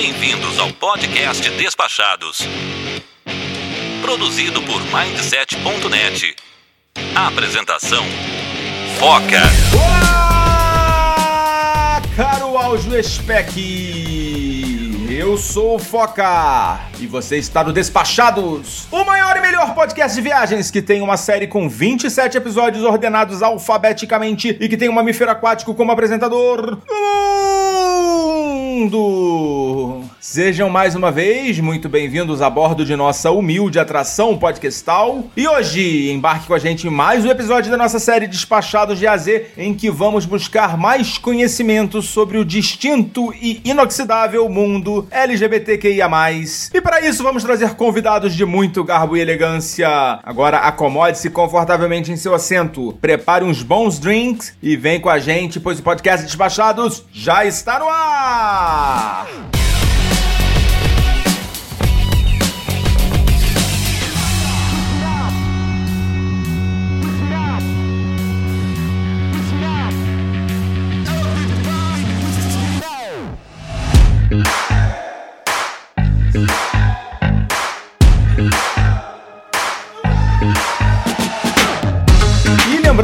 [0.00, 2.46] Bem-vindos ao podcast Despachados.
[4.00, 6.36] Produzido por Mindset.net.
[7.16, 8.04] Apresentação:
[9.00, 9.42] Foca.
[9.74, 10.00] Olá,
[12.14, 13.58] caro Áudio Spec.
[15.10, 20.22] Eu sou o Foca e você está no Despachados, o maior e melhor podcast de
[20.22, 25.32] viagens que tem uma série com 27 episódios ordenados alfabeticamente e que tem um mamífero
[25.32, 26.78] aquático como apresentador.
[28.78, 29.97] Mundo!
[30.20, 35.24] Sejam mais uma vez muito bem-vindos a bordo de nossa humilde atração podcastal.
[35.36, 39.06] E hoje embarque com a gente em mais um episódio da nossa série Despachados de
[39.06, 46.08] AZ, em que vamos buscar mais conhecimento sobre o distinto e inoxidável mundo LGBTQIA+.
[46.74, 49.88] E para isso vamos trazer convidados de muito garbo e elegância.
[50.24, 55.60] Agora acomode-se confortavelmente em seu assento, prepare uns bons drinks e vem com a gente,
[55.60, 59.28] pois o podcast Despachados já está no ar!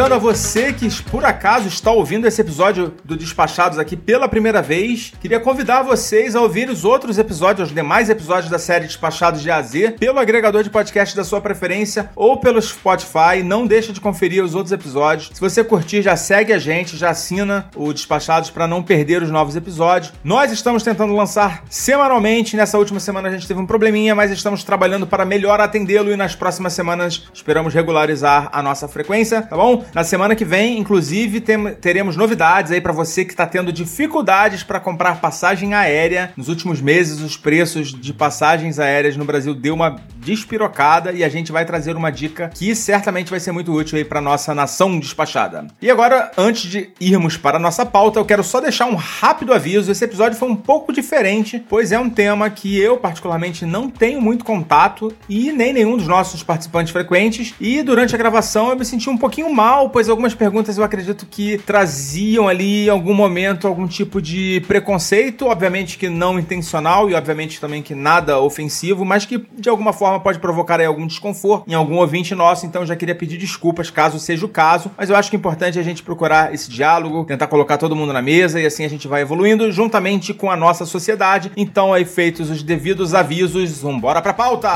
[0.05, 4.61] Lembrando a você que por acaso está ouvindo esse episódio do Despachados aqui pela primeira
[4.61, 9.41] vez, queria convidar vocês a ouvir os outros episódios, os demais episódios da série Despachados
[9.41, 13.43] de AZ, pelo agregador de podcast da sua preferência ou pelo Spotify.
[13.43, 15.31] Não deixa de conferir os outros episódios.
[15.33, 19.31] Se você curtir, já segue a gente, já assina o Despachados para não perder os
[19.31, 20.13] novos episódios.
[20.23, 22.57] Nós estamos tentando lançar semanalmente.
[22.57, 26.17] Nessa última semana a gente teve um probleminha, mas estamos trabalhando para melhor atendê-lo e
[26.17, 29.83] nas próximas semanas esperamos regularizar a nossa frequência, tá bom?
[29.95, 34.64] Na semana que vem, inclusive, tem, teremos novidades aí para você que está tendo dificuldades
[34.64, 36.33] para comprar passagem aérea.
[36.36, 41.29] Nos últimos meses, os preços de passagens aéreas no Brasil deu uma despirocada e a
[41.29, 44.98] gente vai trazer uma dica que certamente vai ser muito útil aí para nossa nação
[44.98, 45.67] despachada.
[45.80, 49.52] E agora, antes de irmos para a nossa pauta, eu quero só deixar um rápido
[49.52, 49.90] aviso.
[49.90, 54.20] Esse episódio foi um pouco diferente, pois é um tema que eu particularmente não tenho
[54.20, 57.55] muito contato e nem nenhum dos nossos participantes frequentes.
[57.61, 61.27] E durante a gravação eu me senti um pouquinho mal, pois algumas perguntas eu acredito
[61.27, 67.14] que traziam ali em algum momento algum tipo de preconceito, obviamente que não intencional e
[67.14, 71.69] obviamente também que nada ofensivo, mas que de alguma forma pode provocar aí algum desconforto
[71.69, 75.17] em algum ouvinte nosso, então já queria pedir desculpas caso seja o caso, mas eu
[75.17, 78.61] acho que é importante a gente procurar esse diálogo, tentar colocar todo mundo na mesa
[78.61, 81.52] e assim a gente vai evoluindo juntamente com a nossa sociedade.
[81.57, 84.70] Então aí feitos os devidos avisos, vambora pra pauta!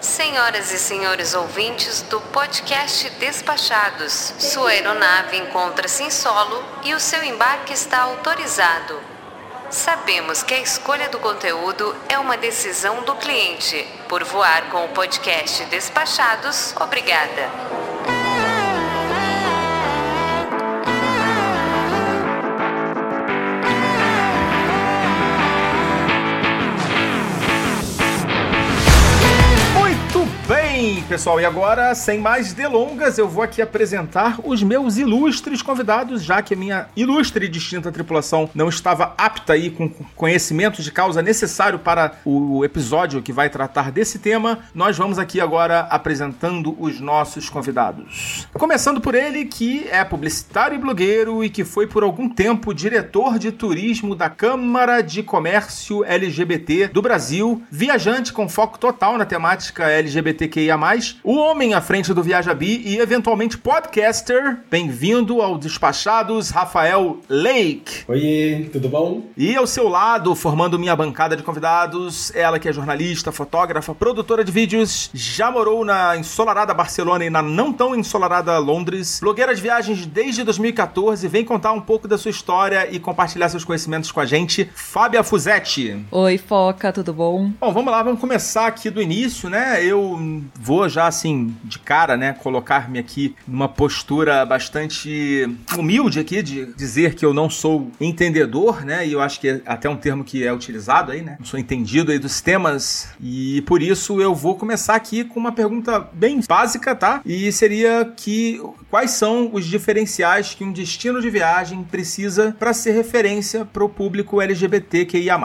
[0.00, 7.22] Senhoras e senhores ouvintes do podcast Despachados, sua aeronave encontra-se em solo e o seu
[7.24, 9.07] embarque está autorizado.
[9.70, 13.86] Sabemos que a escolha do conteúdo é uma decisão do cliente.
[14.08, 17.87] Por voar com o podcast Despachados, obrigada.
[31.08, 36.40] Pessoal, e agora, sem mais delongas, eu vou aqui apresentar os meus ilustres convidados, já
[36.40, 41.20] que a minha ilustre e distinta tripulação não estava apta aí com conhecimento de causa
[41.20, 44.60] necessário para o episódio que vai tratar desse tema.
[44.74, 48.46] Nós vamos aqui agora apresentando os nossos convidados.
[48.54, 53.38] Começando por ele, que é publicitário e blogueiro e que foi por algum tempo diretor
[53.38, 59.90] de turismo da Câmara de Comércio LGBT do Brasil, viajante com foco total na temática
[59.90, 60.77] LGBTQIA
[61.24, 64.58] o homem à frente do Viaja Bi e eventualmente podcaster.
[64.70, 68.04] Bem-vindo ao Despachados, Rafael Lake.
[68.06, 69.22] Oi, tudo bom?
[69.36, 74.44] E ao seu lado, formando minha bancada de convidados, ela que é jornalista, fotógrafa, produtora
[74.44, 79.60] de vídeos, já morou na ensolarada Barcelona e na não tão ensolarada Londres, blogueira de
[79.60, 84.20] viagens desde 2014, vem contar um pouco da sua história e compartilhar seus conhecimentos com
[84.20, 86.06] a gente, Fábia Fuzetti.
[86.12, 87.50] Oi, Foca, tudo bom?
[87.60, 89.84] Bom, vamos lá, vamos começar aqui do início, né?
[89.84, 90.38] Eu
[90.68, 97.14] vou já assim, de cara, né, colocar-me aqui numa postura bastante humilde aqui de dizer
[97.14, 99.06] que eu não sou entendedor, né?
[99.06, 101.36] E eu acho que é até um termo que é utilizado aí, né?
[101.38, 105.52] Não sou entendido aí dos temas e por isso eu vou começar aqui com uma
[105.52, 107.22] pergunta bem básica, tá?
[107.24, 108.60] E seria que
[108.90, 113.88] quais são os diferenciais que um destino de viagem precisa para ser referência para o
[113.88, 115.38] público LGBTQIA+.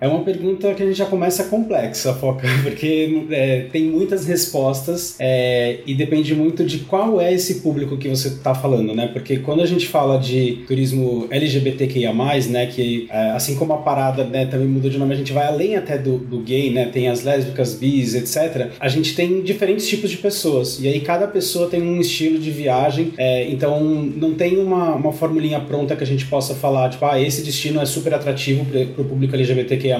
[0.00, 4.53] É uma pergunta que a gente já começa complexa, Foca, porque é, tem muitas respostas
[4.54, 9.08] respostas é, e depende muito de qual é esse público que você está falando, né?
[9.08, 12.12] Porque quando a gente fala de turismo LGBTQIA+,
[12.48, 15.46] né, que é, assim como a parada né, também muda de nome, a gente vai
[15.46, 16.86] além até do, do gay, né?
[16.86, 18.70] Tem as lésbicas, bis, etc.
[18.78, 22.50] A gente tem diferentes tipos de pessoas e aí cada pessoa tem um estilo de
[22.50, 27.04] viagem, é, então não tem uma, uma formulinha pronta que a gente possa falar, tipo,
[27.04, 29.98] ah, esse destino é super atrativo para o público LGBTQIA+,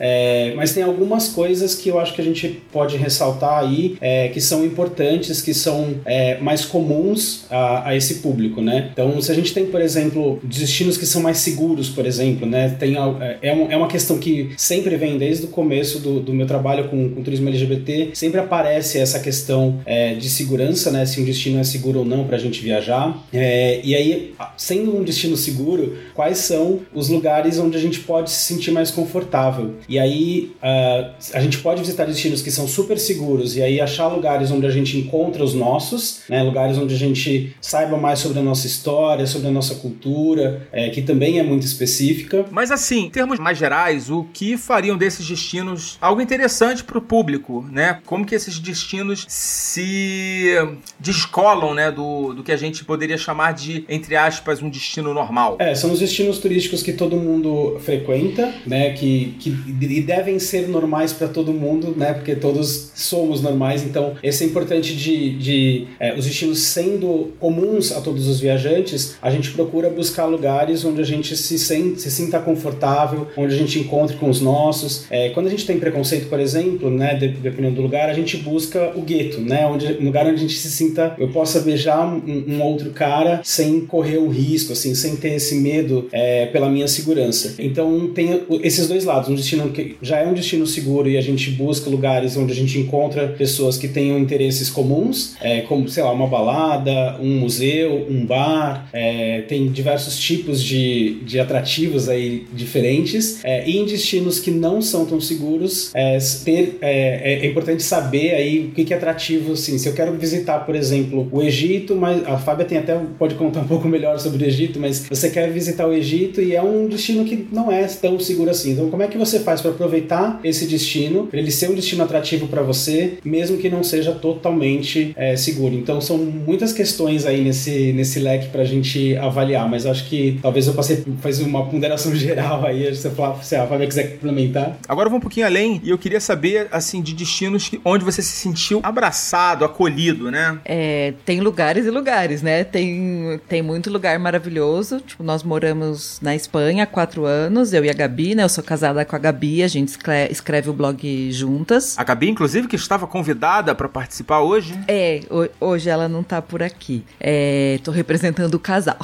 [0.00, 4.28] é, mas tem algumas coisas que eu acho que a gente pode ressaltar aí é,
[4.28, 8.90] que são importantes, que são é, mais comuns a, a, esse público, né?
[8.92, 12.76] Então, se a gente tem, por exemplo, destinos que são mais seguros, por exemplo, né?
[12.78, 16.46] Tem, é, é, é uma questão que sempre vem desde o começo do, do meu
[16.46, 21.04] trabalho com, com turismo LGBT, sempre aparece essa questão é, de segurança, né?
[21.06, 23.24] Se um destino é seguro ou não para a gente viajar.
[23.32, 28.30] É, e aí, sendo um destino seguro, quais são os lugares onde a gente pode
[28.30, 29.74] se sentir mais confortável?
[29.88, 34.08] E aí, uh, a gente pode visitar destinos que são super seguros e aí achar
[34.08, 36.42] lugares onde a gente encontra os nossos, né?
[36.42, 40.90] Lugares onde a gente saiba mais sobre a nossa história, sobre a nossa cultura, é,
[40.90, 42.44] que também é muito específica.
[42.50, 47.00] Mas assim, em termos mais gerais, o que fariam desses destinos algo interessante para o
[47.00, 48.00] público, né?
[48.04, 50.54] Como que esses destinos se
[50.98, 55.56] descolam, né, do, do que a gente poderia chamar de, entre aspas, um destino normal?
[55.58, 60.68] É, são os destinos turísticos que todo mundo frequenta, né, que, que e devem ser
[60.68, 65.86] normais para todo mundo, né, porque todos somos normais, então esse é importante de, de
[65.98, 71.00] é, os destinos sendo comuns a todos os viajantes, a gente procura buscar lugares onde
[71.00, 75.06] a gente se, sente, se sinta confortável, onde a gente encontre com os nossos.
[75.10, 78.92] É, quando a gente tem preconceito, por exemplo, né, dependendo do lugar, a gente busca
[78.94, 82.44] o gueto, né, onde, um lugar onde a gente se sinta, eu possa beijar um,
[82.48, 86.88] um outro cara sem correr o risco, assim, sem ter esse medo é, pela minha
[86.88, 87.54] segurança.
[87.58, 91.20] Então tem esses dois lados, um destino que já é um destino seguro e a
[91.20, 96.02] gente busca lugares onde a gente encontra pessoas que tenham interesses comuns, é, como, sei
[96.02, 102.46] lá, uma balada, um museu, um bar, é, tem diversos tipos de, de atrativos aí
[102.52, 107.46] diferentes, é, e em destinos que não são tão seguros, é, ter, é, é, é,
[107.46, 111.28] importante saber aí o que, que é atrativo, assim, se eu quero visitar, por exemplo,
[111.32, 114.78] o Egito, mas a Fábia tem até, pode contar um pouco melhor sobre o Egito,
[114.78, 118.50] mas você quer visitar o Egito e é um destino que não é tão seguro
[118.50, 121.74] assim, então como é que você faz para aproveitar esse destino, para ele ser um
[121.74, 125.74] destino atrativo para você, mesmo que não seja totalmente é, seguro.
[125.74, 130.38] Então são muitas questões aí nesse, nesse leque para a gente avaliar, mas acho que
[130.42, 134.76] talvez eu passei fazer uma ponderação geral aí, se a Fábia quiser complementar.
[134.88, 138.22] Agora eu vou um pouquinho além e eu queria saber, assim, de destinos onde você
[138.22, 140.58] se sentiu abraçado, acolhido, né?
[140.64, 142.64] É, tem lugares e lugares, né?
[142.64, 145.00] Tem, tem muito lugar maravilhoso.
[145.00, 148.42] Tipo, nós moramos na Espanha há quatro anos, eu e a Gabi, né?
[148.42, 149.96] Eu sou casada com a Gabi, a gente
[150.30, 151.98] escreve o blog juntas.
[151.98, 153.35] A Gabi, inclusive, que estava convidada
[153.74, 154.78] para participar hoje.
[154.88, 155.20] É,
[155.60, 157.04] hoje ela não tá por aqui.
[157.20, 158.98] É, tô representando o casal.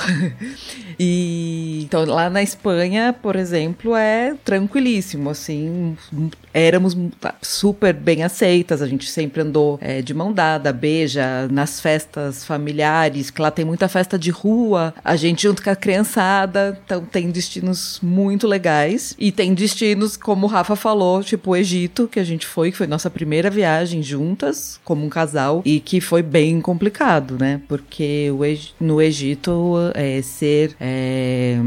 [0.98, 5.96] e então lá na Espanha, por exemplo, é tranquilíssimo, assim,
[6.52, 6.96] éramos
[7.40, 13.30] super bem aceitas, a gente sempre andou é, de mão dada, beija, nas festas familiares,
[13.30, 17.30] que lá tem muita festa de rua, a gente junto com a criançada, então tem
[17.30, 22.24] destinos muito legais, e tem destinos, como o Rafa falou, tipo o Egito, que a
[22.24, 26.60] gente foi, que foi nossa primeira viagem juntas, como um casal, e que foi bem
[26.60, 28.30] complicado, né, porque
[28.80, 31.58] no Egito é, ser é,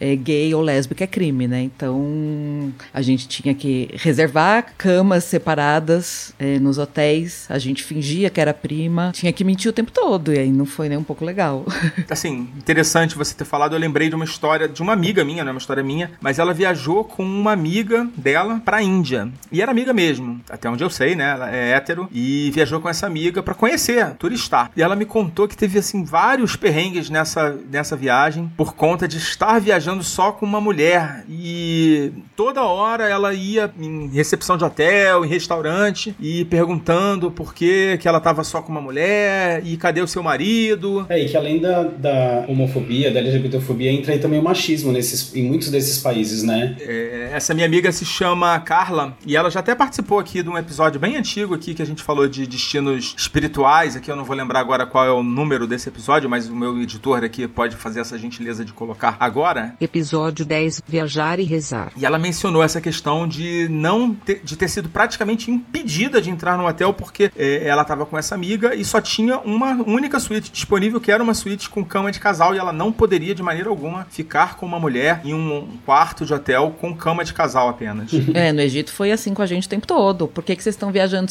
[0.00, 6.34] é, gay ou lésbica é crime, né, então a gente tinha que reservar camas separadas
[6.38, 7.46] é, nos hotéis.
[7.48, 9.10] A gente fingia que era prima.
[9.12, 10.32] Tinha que mentir o tempo todo.
[10.32, 11.64] E aí não foi nem um pouco legal.
[12.08, 13.74] Assim, interessante você ter falado.
[13.74, 16.38] Eu lembrei de uma história de uma amiga minha, não é uma história minha, mas
[16.38, 19.28] ela viajou com uma amiga dela pra Índia.
[19.50, 20.40] E era amiga mesmo.
[20.48, 21.30] Até onde eu sei, né?
[21.30, 22.03] Ela é hétero.
[22.12, 24.70] E viajou com essa amiga para conhecer, turistar.
[24.76, 29.18] E ela me contou que teve, assim, vários perrengues nessa, nessa viagem por conta de
[29.18, 31.24] estar viajando só com uma mulher.
[31.28, 37.98] E toda hora ela ia em recepção de hotel, em restaurante, e perguntando por que,
[37.98, 41.06] que ela estava só com uma mulher e cadê o seu marido.
[41.08, 45.34] É, e que além da, da homofobia, da LGBTfobia, entra aí também o machismo nesses,
[45.34, 46.76] em muitos desses países, né?
[46.80, 50.58] É, essa minha amiga se chama Carla e ela já até participou aqui de um
[50.58, 53.96] episódio bem antigo aqui que a gente falou de destinos espirituais.
[53.96, 56.80] Aqui eu não vou lembrar agora qual é o número desse episódio, mas o meu
[56.80, 59.74] editor aqui pode fazer essa gentileza de colocar agora.
[59.80, 61.92] Episódio 10: Viajar e rezar.
[61.96, 66.56] E ela mencionou essa questão de não ter, de ter sido praticamente impedida de entrar
[66.56, 70.50] no hotel porque é, ela estava com essa amiga e só tinha uma única suíte
[70.50, 73.68] disponível, que era uma suíte com cama de casal, e ela não poderia de maneira
[73.68, 78.10] alguma ficar com uma mulher em um quarto de hotel com cama de casal apenas.
[78.34, 80.26] É, no Egito foi assim com a gente o tempo todo.
[80.26, 81.30] Por que, que vocês estão viajando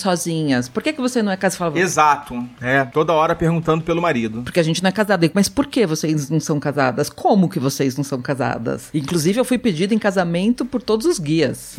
[0.53, 0.69] sozinhas?
[0.69, 1.79] Por que, que você não é casada?
[1.79, 2.47] Exato.
[2.61, 4.41] É, toda hora perguntando pelo marido.
[4.43, 5.29] Porque a gente não é casada.
[5.33, 7.09] Mas por que vocês não são casadas?
[7.09, 8.89] Como que vocês não são casadas?
[8.93, 11.77] Inclusive, eu fui pedida em casamento por todos os guias.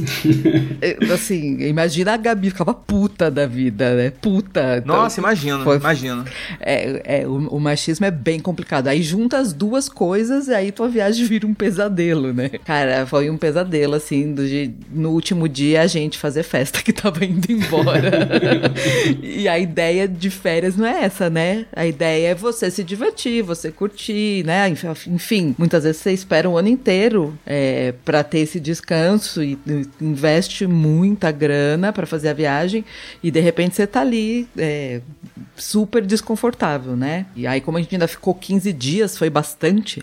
[1.12, 4.10] assim, imagina a Gabi ficava puta da vida, né?
[4.10, 4.78] Puta.
[4.78, 6.24] Então, Nossa, imagina, foi, imagina.
[6.60, 8.88] É, é o, o, machismo é bem complicado.
[8.88, 12.50] Aí junta as duas coisas e aí tua viagem vira um pesadelo, né?
[12.64, 16.92] Cara, foi um pesadelo, assim, do, de, no último dia a gente fazer festa que
[16.92, 18.24] tava indo embora.
[19.22, 21.66] e a ideia de férias não é essa, né?
[21.74, 24.68] A ideia é você se divertir, você curtir, né?
[25.06, 29.58] Enfim, muitas vezes você espera um ano inteiro é, para ter esse descanso e
[30.00, 32.84] investe muita grana para fazer a viagem
[33.22, 35.00] e de repente você tá ali é,
[35.56, 37.26] super desconfortável, né?
[37.36, 40.02] E aí, como a gente ainda ficou 15 dias, foi bastante.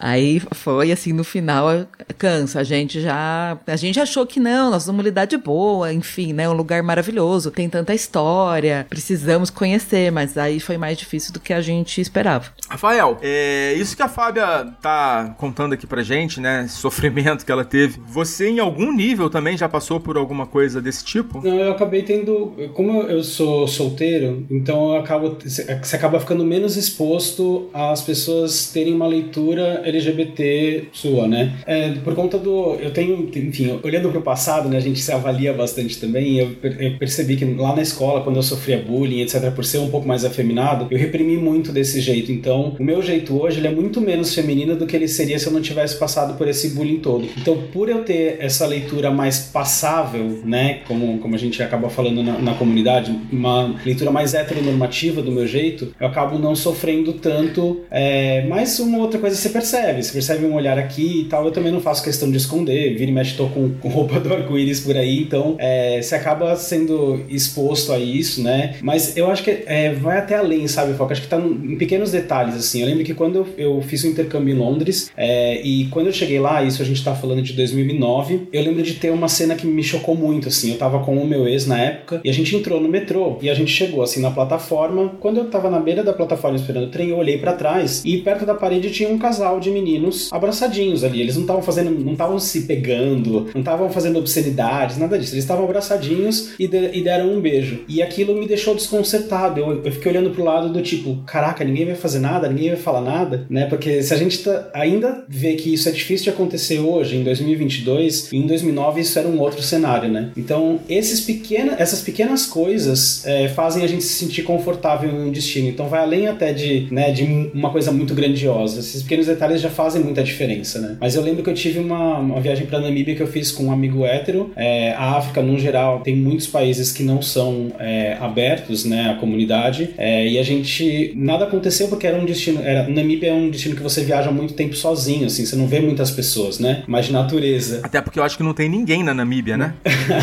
[0.00, 2.60] Aí foi assim, no final cansa.
[2.60, 3.58] A gente já.
[3.66, 6.48] A gente achou que não, nós somos uma unidade boa, enfim, né?
[6.48, 11.52] Um lugar maravilhoso, tem tanta história, precisamos conhecer, mas aí foi mais difícil do que
[11.52, 12.46] a gente esperava.
[12.68, 16.64] Rafael, é, isso que a Fábia tá contando aqui pra gente, né?
[16.64, 18.00] Esse sofrimento que ela teve.
[18.06, 21.44] Você, em algum nível, também já passou por alguma coisa desse tipo?
[21.44, 22.54] Não, eu acabei tendo.
[22.74, 25.36] Como eu sou solteiro, então eu acabo.
[25.44, 31.52] Você acaba ficando menos exposto às pessoas terem uma leitura LGBT sua, né?
[31.66, 32.74] É, por conta do.
[32.80, 36.38] Eu tenho, enfim, olhando para o passado, né, a gente se avalia bastante também.
[36.38, 39.90] Eu, eu, percebi que lá na escola, quando eu sofria bullying, etc., por ser um
[39.90, 42.30] pouco mais afeminado, eu reprimi muito desse jeito.
[42.32, 45.46] Então, o meu jeito hoje ele é muito menos feminino do que ele seria se
[45.46, 47.26] eu não tivesse passado por esse bullying todo.
[47.38, 52.22] Então, por eu ter essa leitura mais passável, né, como, como a gente acaba falando
[52.22, 57.80] na, na comunidade, uma leitura mais heteronormativa do meu jeito, eu acabo não sofrendo tanto.
[57.90, 61.44] É, mas uma outra coisa você percebe percebe, você percebe um olhar aqui e tal.
[61.44, 64.32] Eu também não faço questão de esconder, vira e mexe, tô com, com roupa do
[64.32, 68.76] arco-íris por aí, então é, você acaba sendo exposto a isso, né?
[68.82, 71.12] Mas eu acho que é, vai até além, sabe, Foca?
[71.12, 72.80] Acho que tá em pequenos detalhes, assim.
[72.80, 76.06] Eu lembro que quando eu, eu fiz o um intercâmbio em Londres, é, e quando
[76.06, 79.28] eu cheguei lá, isso a gente tá falando de 2009, eu lembro de ter uma
[79.28, 80.72] cena que me chocou muito, assim.
[80.72, 83.48] Eu tava com o meu ex na época, e a gente entrou no metrô, e
[83.48, 85.12] a gente chegou, assim, na plataforma.
[85.20, 88.18] Quando eu tava na beira da plataforma esperando o trem, eu olhei para trás, e
[88.18, 91.20] perto da parede tinha um casal de de meninos abraçadinhos ali.
[91.20, 95.34] Eles não estavam fazendo, não estavam se pegando, não estavam fazendo obscenidades, nada disso.
[95.34, 97.84] Eles estavam abraçadinhos e, de, e, deram um beijo.
[97.88, 99.60] E aquilo me deixou desconcertado.
[99.60, 102.78] Eu, eu, fiquei olhando pro lado do tipo, caraca, ninguém vai fazer nada, ninguém vai
[102.78, 103.66] falar nada, né?
[103.66, 107.22] Porque se a gente tá, ainda vê que isso é difícil de acontecer hoje, em
[107.22, 110.30] 2022, em 2009 isso era um outro cenário, né?
[110.36, 115.30] Então, esses pequena, essas pequenas coisas é, fazem a gente se sentir confortável em um
[115.30, 115.68] destino.
[115.68, 118.80] Então, vai além até de, né, de uma coisa muito grandiosa.
[118.80, 120.96] Esses pequenos detalhes já fazem muita diferença, né?
[121.00, 123.64] Mas eu lembro que eu tive uma, uma viagem para Namíbia que eu fiz com
[123.64, 124.52] um amigo hétero.
[124.56, 129.14] É, a África, no geral, tem muitos países que não são é, abertos, né, à
[129.14, 129.90] comunidade.
[129.96, 132.60] É, e a gente nada aconteceu porque era um destino.
[132.62, 135.44] Era, Namíbia é um destino que você viaja muito tempo sozinho, assim.
[135.44, 136.82] Você não vê muitas pessoas, né?
[136.86, 137.80] Mas de natureza.
[137.82, 139.74] Até porque eu acho que não tem ninguém na Namíbia, né?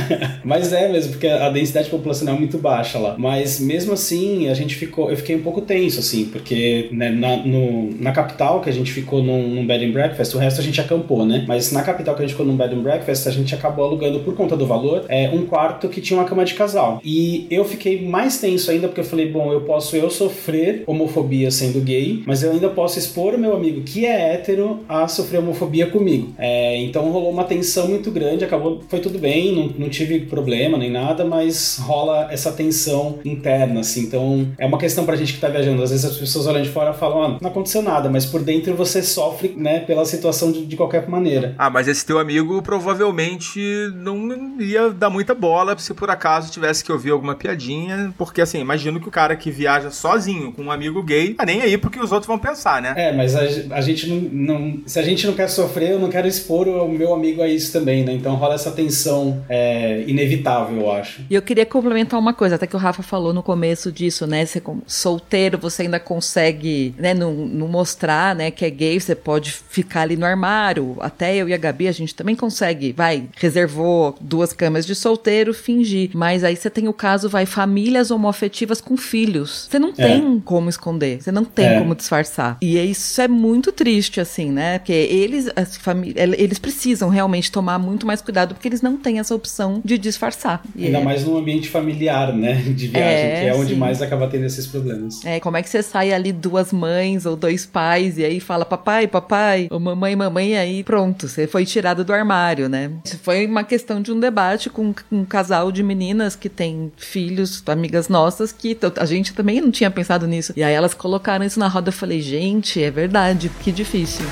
[0.44, 3.16] Mas é mesmo, porque a densidade populacional é muito baixa lá.
[3.18, 7.38] Mas mesmo assim, a gente ficou, eu fiquei um pouco tenso, assim, porque né, na,
[7.38, 10.64] no, na capital que a gente ficou num, num bed and breakfast, o resto a
[10.64, 11.46] gente acampou, né?
[11.48, 14.20] Mas na capital que a gente ficou num bed and breakfast, a gente acabou alugando
[14.20, 17.02] por conta do valor é, um quarto que tinha uma cama de casal.
[17.04, 21.52] E eu fiquei mais tenso ainda porque eu falei, bom, eu posso eu sofrer homofobia
[21.52, 25.40] sendo gay, mas eu ainda posso expor o meu amigo que é hétero a sofrer
[25.40, 26.34] homofobia comigo.
[26.38, 30.78] É, então rolou uma tensão muito grande, acabou, foi tudo bem, não, não tive problema
[30.78, 34.02] nem nada, mas rola essa tensão interna, assim.
[34.02, 35.82] Então é uma questão pra gente que tá viajando.
[35.82, 38.42] Às vezes as pessoas olham de fora e falam, ah, não aconteceu nada, mas por
[38.42, 41.56] dentro você sofre, né, pela situação de, de qualquer maneira.
[41.58, 43.60] Ah, mas esse teu amigo provavelmente
[43.96, 48.60] não ia dar muita bola se por acaso tivesse que ouvir alguma piadinha, porque assim,
[48.60, 52.00] imagino que o cara que viaja sozinho com um amigo gay, tá nem aí porque
[52.00, 52.94] os outros vão pensar, né?
[52.96, 53.42] É, mas a,
[53.76, 56.88] a gente não, não, Se a gente não quer sofrer, eu não quero expor o
[56.88, 58.14] meu amigo a isso também, né?
[58.14, 61.22] Então rola essa tensão é, inevitável, eu acho.
[61.30, 64.46] E eu queria complementar uma coisa, até que o Rafa falou no começo disso, né?
[64.46, 69.02] Você como solteiro, você ainda consegue, né, não, não mostrar, né, que é gay aí
[69.02, 70.98] você pode ficar ali no armário.
[71.00, 75.54] Até eu e a Gabi, a gente também consegue, vai, reservou duas camas de solteiro,
[75.54, 76.10] fingir.
[76.14, 79.68] Mas aí você tem o caso, vai, famílias homoafetivas com filhos.
[79.70, 79.94] Você não É.
[79.94, 81.80] tem como esconder, você não tem É.
[81.80, 82.58] como disfarçar.
[82.62, 84.80] E isso é muito triste, assim, né?
[84.80, 89.20] Porque eles, as famí- eles precisam realmente tomar muito mais cuidado, porque eles não têm
[89.20, 90.62] essa opção de disfarçar.
[90.76, 92.54] E Ainda é- mais num ambiente familiar, né?
[92.78, 93.80] De viagem, É, que é onde sim.
[93.80, 95.24] mais acaba tendo esses problemas.
[95.26, 98.66] É, como é que você sai ali duas mães ou dois pais e aí fala
[98.88, 102.90] papai, papai, ou mamãe, mamãe, aí pronto, você foi tirado do armário, né?
[103.04, 107.62] Isso foi uma questão de um debate com um casal de meninas que tem filhos,
[107.68, 110.54] amigas nossas, que a gente também não tinha pensado nisso.
[110.56, 114.26] E aí elas colocaram isso na roda, eu falei, gente, é verdade, que difícil.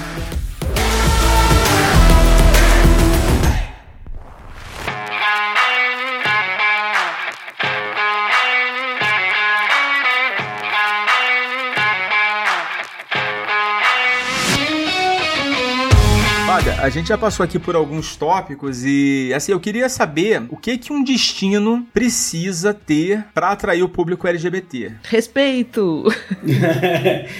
[16.78, 20.78] A gente já passou aqui por alguns tópicos e, assim, eu queria saber o que
[20.78, 24.92] que um destino precisa ter pra atrair o público LGBT.
[25.04, 26.04] Respeito!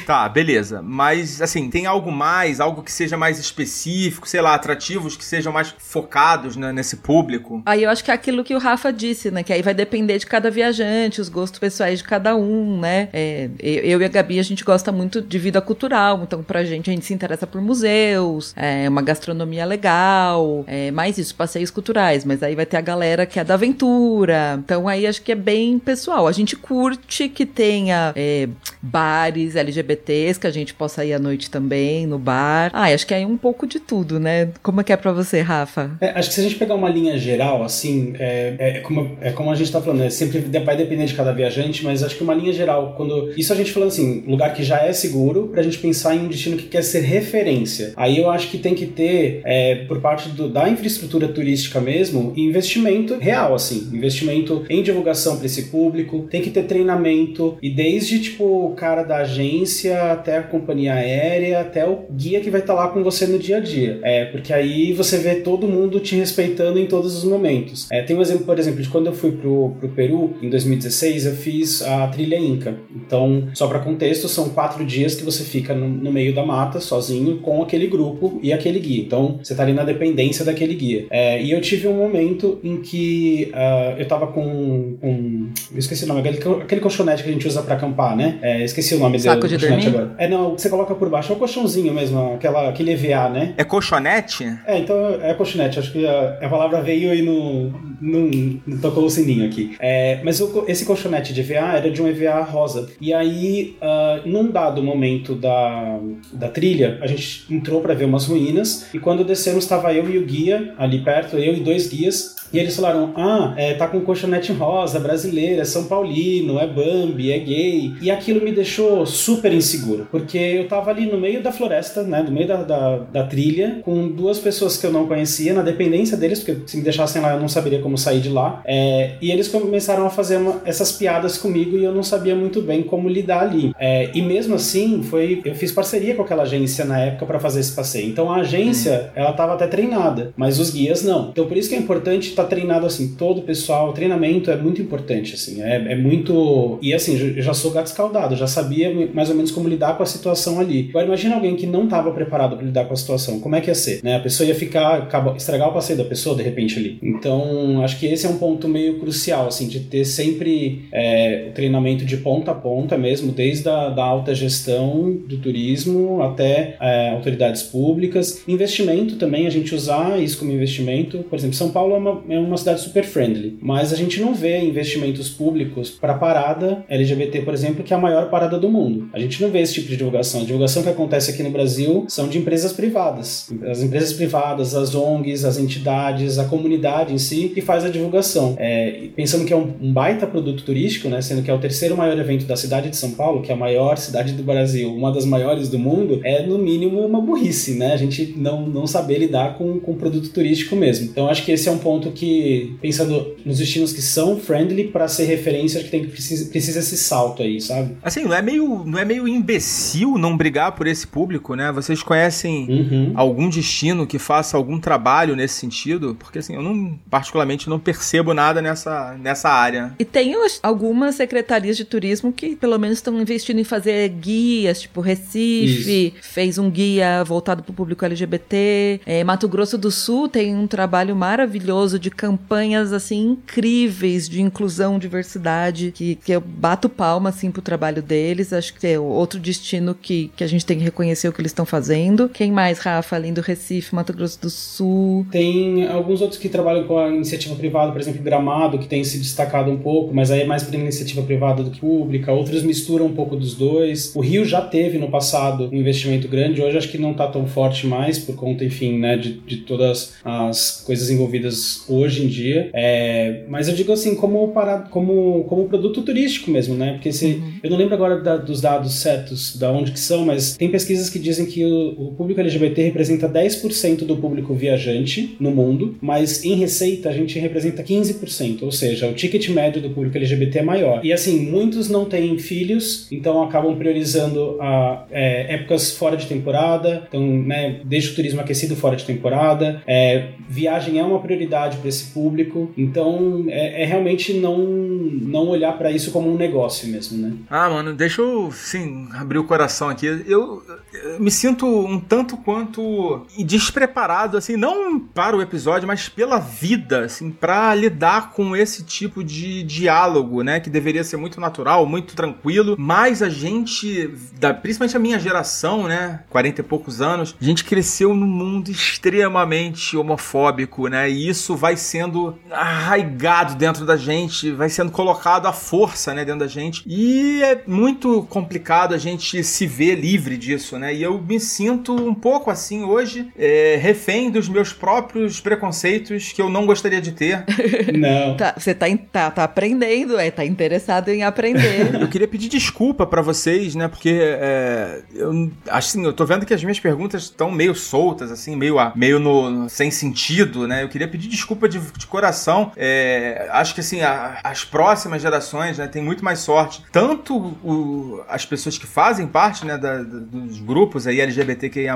[0.06, 0.82] Tá, beleza.
[0.82, 5.52] Mas, assim, tem algo mais, algo que seja mais específico, sei lá, atrativos que sejam
[5.52, 7.62] mais focados né, nesse público?
[7.66, 9.42] Aí eu acho que é aquilo que o Rafa disse, né?
[9.44, 13.10] Que aí vai depender de cada viajante, os gostos pessoais de cada um, né?
[13.14, 16.64] É, eu, eu e a Gabi, a gente gosta muito de vida cultural, então pra
[16.64, 21.72] gente, a gente se interessa por museus, é, uma gastronomia legal, é, mais isso, passeios
[21.72, 25.32] culturais, mas aí vai ter a galera que é da aventura, então aí acho que
[25.32, 26.28] é bem pessoal.
[26.28, 28.48] A gente curte que tenha é,
[28.82, 32.72] bares LGBTs, que a gente possa ir à noite também, no bar.
[32.74, 34.50] Ah, acho que é um pouco de tudo, né?
[34.62, 35.92] Como é que é pra você, Rafa?
[36.02, 39.32] É, acho que se a gente pegar uma linha geral, assim, é, é como, é
[39.32, 40.10] como a gente tá falando, né?
[40.10, 43.34] sempre vai depender de cada viajante, mas acho que uma linha geral, quando.
[43.38, 46.28] Isso a gente falando assim, lugar que já é seguro, pra gente pensar em um
[46.28, 47.94] destino que quer ser referência.
[47.96, 52.34] Aí eu acho que tem que ter, é, por parte do- da infraestrutura turística mesmo,
[52.36, 53.90] investimento real, assim.
[53.94, 59.04] Investimento em divulgação pra esse público, tem que ter treinamento, e desde, tipo, o cara
[59.04, 63.26] da agência até a companhia aérea, até o guia que vai estar lá com você
[63.28, 64.00] no dia a dia.
[64.04, 67.88] É, porque aí você vê todo mundo te respeitando em todos os momentos.
[67.92, 71.26] É, tem um exemplo, por exemplo, de quando eu fui pro, pro Peru, em 2016,
[71.26, 72.76] eu fiz a trilha Inca.
[72.96, 76.80] Então, só para contexto, são quatro dias que você fica no, no meio da mata,
[76.80, 79.04] sozinho, com aquele grupo e aquele guia.
[79.06, 81.08] Então, você tá ali na dependência daquele guia.
[81.10, 85.50] É, e eu tive um momento em que ah, eu tava com, com.
[85.72, 88.40] Eu esqueci o nome, aquele, aquele colchonete que a gente usa para acampar, né?
[88.42, 89.88] É, esqueci o nome Saco do de dormir?
[89.88, 90.16] agora.
[90.18, 93.30] É, não, o que você coloca por baixo é o colchãozinho mesmo, aquela, aquele EVA,
[93.30, 93.54] né?
[93.58, 94.46] É colchonete?
[94.66, 95.80] É, então é colchonete.
[95.80, 97.74] Acho que a, a palavra veio e não,
[98.06, 99.76] não, não tocou o sininho aqui.
[99.80, 102.88] É, mas o esse colchonete de EVA era de um EVA rosa.
[103.02, 106.00] E aí, ah, num dado momento da,
[106.32, 108.88] da trilha, a gente entrou para ver umas ruínas.
[108.94, 112.36] E quando descemos, estava eu e o guia ali perto, eu e dois guias.
[112.54, 117.32] E eles falaram: Ah, é, tá com colchonete rosa, brasileira, é São Paulino, é Bambi,
[117.32, 117.94] é gay.
[118.02, 122.22] E aquilo me deixou super inseguro, porque eu tava ali no meio da floresta, né?
[122.22, 126.16] No meio da, da, da trilha, com duas pessoas que eu não conhecia, na dependência
[126.16, 128.62] deles, porque se me deixassem lá eu não saberia como sair de lá.
[128.66, 132.62] É, e eles começaram a fazer uma- essas piadas comigo e eu não sabia muito
[132.62, 133.72] bem como lidar ali.
[133.80, 137.60] É, e mesmo assim, foi eu fiz parceria com aquela agência na época para fazer
[137.60, 138.08] esse passeio.
[138.10, 141.30] Então a agência, ela tava até treinada, mas os guias não.
[141.30, 144.56] Então por isso que é importante estar treinado assim, todo o pessoal, o treinamento é
[144.56, 148.94] muito importante assim, é, é muito e assim, eu já sou gato escaldado, já sabia
[149.14, 150.88] mais ou menos como lidar com a situação ali.
[150.90, 153.70] Agora imagina alguém que não estava preparado para lidar com a situação, como é que
[153.70, 154.16] ia ser, né?
[154.16, 157.00] A pessoa ia ficar, acaba, estragar o passeio da pessoa de repente ali.
[157.02, 161.54] Então acho que esse é um ponto meio crucial assim, de ter sempre é, o
[161.54, 167.10] treinamento de ponta a ponta mesmo, desde a da alta gestão do turismo até é,
[167.12, 171.20] autoridades públicas, investimento também a gente usar isso como investimento.
[171.30, 174.34] Por exemplo, São Paulo é uma, é uma cidade super friendly, mas a gente não
[174.34, 179.10] vê investimentos públicos para parada LGBT, por exemplo, que é a maior parada do mundo.
[179.14, 180.42] A gente não vê esse tipo de divulgação.
[180.42, 183.50] A divulgação que acontece aqui no Brasil são de empresas privadas.
[183.70, 188.56] As empresas privadas, as ONGs, as entidades, a comunidade em si que faz a divulgação.
[188.58, 191.98] É, pensando que é um, um baita produto turístico, né, sendo que é o terceiro
[191.98, 195.12] maior evento da cidade de São Paulo, que é a maior cidade do Brasil, uma
[195.12, 197.94] das maiores do mundo, é no mínimo uma burrice, né?
[197.94, 201.06] A gente não, não saber lidar com, com produto turístico mesmo.
[201.06, 205.08] Então acho que esse é um ponto que, pensando nos destinos que são friendly para
[205.08, 207.96] ser referência, acho que tem que precisa, precisa esse salto aí, sabe?
[208.04, 211.72] Assim, não é meio, não é meio imbecil não brigar por esse público, né?
[211.72, 213.12] Vocês conhecem Uhum.
[213.16, 216.16] algum destino que faça algum trabalho nesse sentido?
[216.20, 219.94] Porque assim, eu não, particularmente realmente não percebo nada nessa, nessa área.
[219.98, 225.02] E tem algumas secretarias de turismo que pelo menos estão investindo em fazer guias, tipo
[225.02, 226.16] Recife, Isso.
[226.22, 229.02] fez um guia voltado para o público LGBT.
[229.06, 235.00] É, Mato Grosso do Sul tem um trabalho maravilhoso de campanhas assim incríveis de inclusão,
[235.00, 238.52] diversidade, que, que eu bato palma assim pro trabalho deles.
[238.52, 241.52] Acho que é outro destino que, que a gente tem que reconhecer o que eles
[241.52, 242.30] estão fazendo.
[242.30, 245.26] Quem mais, Rafa, além do Recife, Mato Grosso do Sul?
[245.32, 249.20] Tem alguns outros que trabalham com a iniciativa privada, por exemplo, Gramado, que tem se
[249.20, 252.32] destacado um pouco, mas aí é mais para iniciativa privada do que pública.
[252.32, 254.16] Outros misturam um pouco dos dois.
[254.16, 257.46] O Rio já teve no passado um investimento grande, hoje acho que não está tão
[257.46, 262.70] forte mais, por conta, enfim, né, de, de todas as coisas envolvidas hoje em dia.
[262.74, 266.94] É, mas eu digo assim, como, para, como, como produto turístico mesmo, né?
[266.94, 267.54] Porque se, uhum.
[267.64, 271.10] eu não lembro agora da, dos dados certos, da onde que são, mas tem pesquisas
[271.10, 276.44] que dizem que o, o público LGBT representa 10% do público viajante no mundo, mas
[276.44, 280.64] em receita a gente representa 15%, ou seja, o ticket médio do público LGBT é
[280.64, 281.06] maior.
[281.06, 287.06] E assim, muitos não têm filhos, então acabam priorizando a, é, épocas fora de temporada,
[287.08, 291.90] então, né, deixa o turismo aquecido fora de temporada, é, viagem é uma prioridade para
[291.90, 297.18] esse público, então é, é realmente não, não olhar para isso como um negócio mesmo,
[297.18, 297.34] né?
[297.50, 300.06] Ah, mano, deixa eu, sim, abrir o coração aqui.
[300.06, 300.64] Eu,
[301.04, 307.06] eu me sinto um tanto quanto despreparado, assim, não para o episódio, mas pela vida,
[307.06, 312.16] assim, para lidar com esse tipo de diálogo, né, que deveria ser muito natural, muito
[312.16, 314.10] tranquilo, mas a gente,
[314.40, 318.70] da, principalmente a minha geração, né, 40 e poucos anos, a gente cresceu num mundo
[318.70, 325.54] extremamente homofóbico, né, e isso vai sendo arraigado dentro da gente, vai sendo colocado à
[325.54, 330.78] força, né, dentro da gente, e é muito complicado a gente se ver livre disso,
[330.78, 336.32] né, e eu me sinto um pouco assim hoje, é, refém dos meus próprios preconceitos
[336.34, 337.44] que eu não gostaria de ter.
[337.94, 338.36] Não.
[338.38, 341.96] Tá, você tá, tá, tá aprendendo, é, tá interessado em aprender.
[342.00, 346.54] eu queria pedir desculpa para vocês, né, porque é, eu, assim, eu tô vendo que
[346.54, 350.90] as minhas perguntas estão meio soltas, assim, meio, meio no, no, sem sentido, né, eu
[350.90, 352.72] queria pedir desculpa de, de coração.
[352.76, 356.84] É, acho que, assim, a, as próximas gerações, né, têm muito mais sorte.
[356.92, 361.96] Tanto o, as pessoas que fazem parte, né, da, dos grupos aí LGBTQIA+,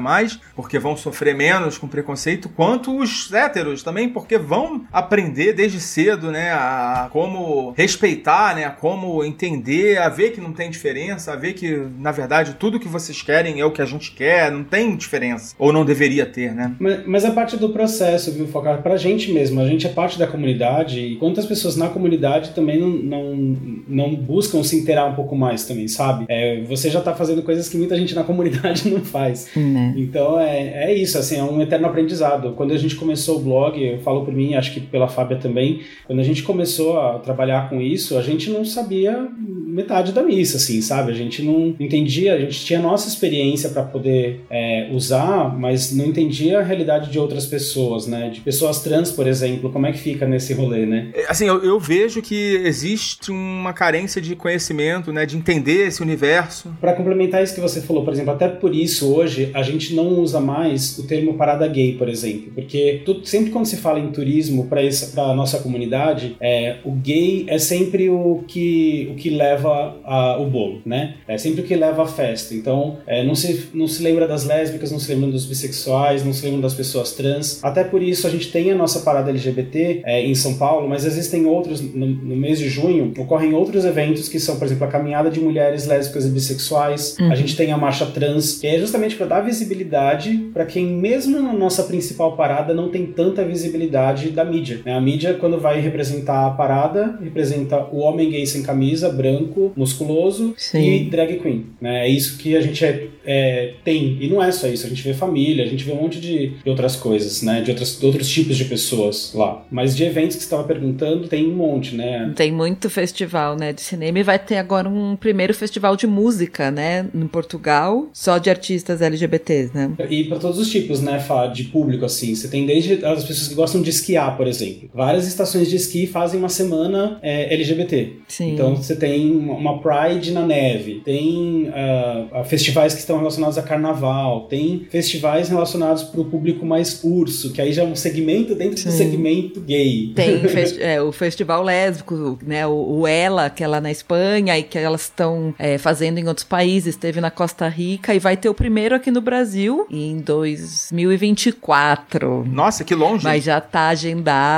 [0.55, 6.31] porque vão sofrer menos com preconceito, quanto os héteros também, porque vão aprender desde cedo,
[6.31, 11.35] né, a como respeitar, né, a como entender, a ver que não tem diferença, a
[11.35, 14.63] ver que, na verdade, tudo que vocês querem é o que a gente quer, não
[14.63, 16.75] tem diferença, ou não deveria ter, né?
[16.79, 18.83] Mas, mas é parte do processo, viu, Focar?
[18.83, 22.79] Pra gente mesmo, a gente é parte da comunidade, e quantas pessoas na comunidade também
[22.79, 26.25] não, não, não buscam se inteirar um pouco mais também, sabe?
[26.29, 29.49] É, você já tá fazendo coisas que muita gente na comunidade não faz.
[29.55, 29.95] Né?
[29.97, 32.53] Então é, é isso, assim, é um eterno aprendizado.
[32.55, 35.81] Quando a gente começou o blog, eu falo por mim, acho que pela Fábia também,
[36.05, 39.27] quando a gente começou a trabalhar com isso, a gente não sabia
[39.69, 41.11] metade da missa, assim, sabe?
[41.11, 46.05] A gente não entendia, a gente tinha nossa experiência para poder é, usar, mas não
[46.05, 48.29] entendia a realidade de outras pessoas, né?
[48.29, 51.09] De pessoas trans, por exemplo, como é que fica nesse rolê, né?
[51.13, 55.25] É, assim, eu, eu vejo que existe uma carência de conhecimento, né?
[55.25, 56.73] De entender esse universo.
[56.81, 60.19] Para complementar isso que você falou, por exemplo, até por isso hoje a gente não
[60.19, 64.67] usa mais o termo parada gay, por exemplo, porque sempre quando se fala em turismo
[64.67, 64.78] para
[65.17, 70.45] a nossa comunidade, é, o gay é sempre o que, o que leva a, o
[70.45, 71.15] bolo, né?
[71.27, 72.53] É sempre o que leva a festa.
[72.53, 76.33] Então, é, não, se, não se lembra das lésbicas, não se lembra dos bissexuais, não
[76.33, 77.59] se lembra das pessoas trans.
[77.63, 81.05] Até por isso a gente tem a nossa parada LGBT é, em São Paulo, mas
[81.05, 84.87] existem outros, no, no, mês de junho, ocorrem outros eventos que são, por exemplo, a
[84.87, 87.17] caminhada de mulheres lésbicas e bissexuais.
[87.19, 87.31] Uhum.
[87.31, 91.41] A gente tem a marcha trans, que é justamente para dar visibilidade para quem, mesmo
[91.41, 94.81] na nossa principal parada, não tem tanta visibilidade da mídia.
[94.85, 94.93] Né?
[94.93, 100.53] A mídia, quando vai representar a parada, representa o homem gay sem camisa, branco, musculoso
[100.57, 100.79] Sim.
[100.79, 101.65] e drag queen.
[101.81, 102.07] Né?
[102.07, 104.17] É isso que a gente é, é, tem.
[104.19, 106.49] E não é só isso, a gente vê família, a gente vê um monte de,
[106.63, 107.61] de outras coisas, né?
[107.61, 109.65] De, outras, de outros tipos de pessoas lá.
[109.71, 112.31] Mas de eventos que você estava perguntando, tem um monte, né?
[112.35, 116.71] Tem muito festival, né, de cinema e vai ter agora um primeiro festival de música,
[116.71, 119.91] né, em Portugal, só de artistas LGBTs, né?
[120.09, 122.33] E para todos os tipos, né, Fá, de público, assim.
[122.35, 124.58] Você tem desde as pessoas que gostam de esquiar, por exemplo.
[124.93, 128.13] Várias estações de esqui fazem uma semana é, LGBT.
[128.27, 128.53] Sim.
[128.53, 134.47] Então você tem uma Pride na neve, tem uh, festivais que estão relacionados a carnaval,
[134.47, 138.77] tem festivais relacionados para o público mais urso, que aí já é um segmento dentro
[138.77, 138.89] Sim.
[138.89, 140.11] do segmento gay.
[140.15, 140.41] Tem
[140.79, 144.77] é, o festival lésbico, né, o, o Ela, que é lá na Espanha e que
[144.77, 148.53] elas estão é, fazendo em outros países, teve na Costa Rica e vai ter o
[148.53, 152.45] primeiro aqui no Brasil em 2024.
[152.45, 153.23] Nossa, que longe!
[153.23, 154.48] Mas já está agendado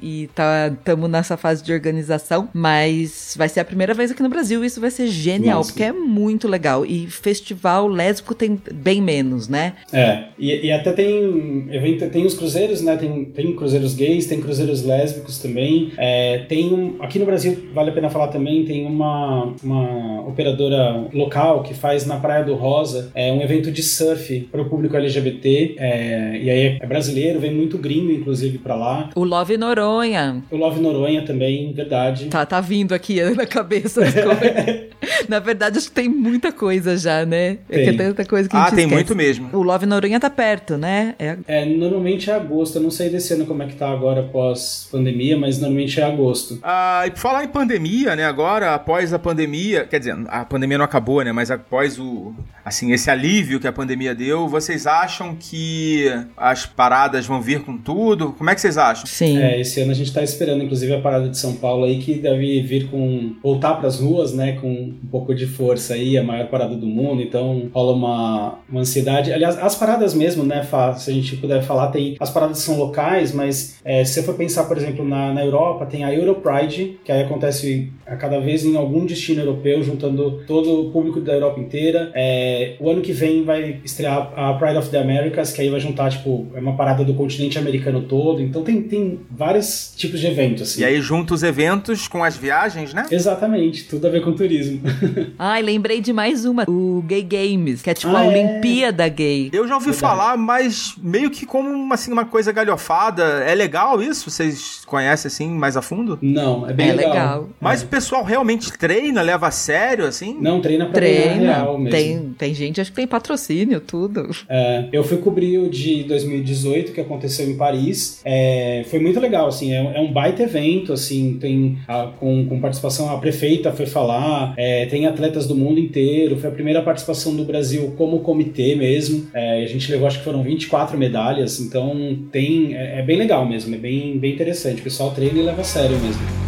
[0.00, 4.62] e estamos nessa fase de organização, mas vai ser a primeira vez aqui no Brasil
[4.62, 5.72] e isso vai ser genial, Nossa.
[5.72, 6.84] porque é muito legal.
[6.84, 9.74] E festival lésbico tem bem menos, né?
[9.92, 12.96] É, e, e até tem evento, tem os cruzeiros, né?
[12.96, 15.92] Tem, tem cruzeiros gays, tem cruzeiros lésbicos também.
[15.96, 21.08] É, tem um, aqui no Brasil, vale a pena falar também, tem uma, uma operadora
[21.12, 24.96] local que faz na Praia do Rosa é, um evento de surf para o público
[24.96, 25.76] LGBT.
[25.78, 29.10] É, e aí é brasileiro, vem muito gringo, inclusive, para lá.
[29.14, 30.42] O Love Noronha.
[30.50, 32.26] O Love Noronha também, verdade.
[32.26, 34.02] Tá, tá vindo aqui na cabeça.
[35.28, 37.58] Na verdade, acho que tem muita coisa já, né?
[37.68, 37.88] É que Tem.
[37.88, 38.94] é tanta coisa que a Ah, gente tem esquece.
[38.94, 39.50] muito mesmo.
[39.52, 41.14] O Love Noronha tá perto, né?
[41.18, 42.76] É É, normalmente é agosto.
[42.76, 46.58] Eu não sei desse ano como é que tá agora pós-pandemia, mas normalmente é agosto.
[46.62, 48.24] Ah, e por falar em pandemia, né?
[48.24, 51.32] Agora, após a pandemia, quer dizer, a pandemia não acabou, né?
[51.32, 52.34] Mas após o,
[52.64, 56.06] assim, esse alívio que a pandemia deu, vocês acham que
[56.36, 58.32] as paradas vão vir com tudo?
[58.32, 59.04] Como é que vocês acham?
[59.14, 59.38] Sim.
[59.38, 62.14] É, esse ano a gente tá esperando, inclusive, a parada de São Paulo aí, que
[62.14, 63.36] deve vir com.
[63.40, 64.58] voltar pras ruas, né?
[64.60, 67.22] Com um pouco de força aí, a maior parada do mundo.
[67.22, 69.32] Então rola uma, uma ansiedade.
[69.32, 72.16] Aliás, as paradas mesmo, né, Fá, se a gente puder falar, tem.
[72.18, 75.86] As paradas são locais, mas é, se você for pensar, por exemplo, na, na Europa,
[75.86, 80.88] tem a Europride, que aí acontece a cada vez em algum destino europeu, juntando todo
[80.88, 82.10] o público da Europa inteira.
[82.16, 85.78] É, o ano que vem vai estrear a Pride of the Americas, que aí vai
[85.78, 88.42] juntar, tipo, é uma parada do continente americano todo.
[88.42, 90.80] Então tem, tem vários tipos de eventos, assim.
[90.80, 93.06] E aí junta os eventos com as viagens, né?
[93.10, 94.80] Exatamente, tudo a ver com turismo.
[95.38, 96.64] Ai, lembrei de mais uma.
[96.68, 98.28] O Gay Games, que é tipo Ah, a é?
[98.28, 99.50] Olimpíada Gay.
[99.52, 100.00] Eu já ouvi Verdade.
[100.00, 103.22] falar, mas meio que como uma, assim, uma coisa galhofada.
[103.46, 104.30] É legal isso?
[104.30, 106.18] Vocês conhecem assim mais a fundo?
[106.22, 107.12] Não, é bem É legal.
[107.12, 107.48] legal.
[107.60, 110.36] Mas o pessoal realmente treina, leva a sério, assim?
[110.40, 111.54] Não, treina pra Treina.
[111.54, 111.90] real mesmo.
[111.90, 114.28] Tem, tem gente, acho que tem patrocínio, tudo.
[114.48, 118.20] É, eu fui cobrir o de 2018, que aconteceu em Paris.
[118.24, 122.60] É, foi muito legal, assim, é, é um baita evento, assim, tem a- com, com
[122.60, 127.34] participação, a prefeita foi falar, é, tem atletas do mundo inteiro, foi a primeira participação
[127.34, 129.26] do Brasil como comitê mesmo.
[129.34, 133.44] É, a gente levou, acho que foram 24 medalhas, então tem, é, é bem legal
[133.48, 134.80] mesmo, é bem, bem interessante.
[134.80, 136.43] O pessoal treina e leva a sério mesmo.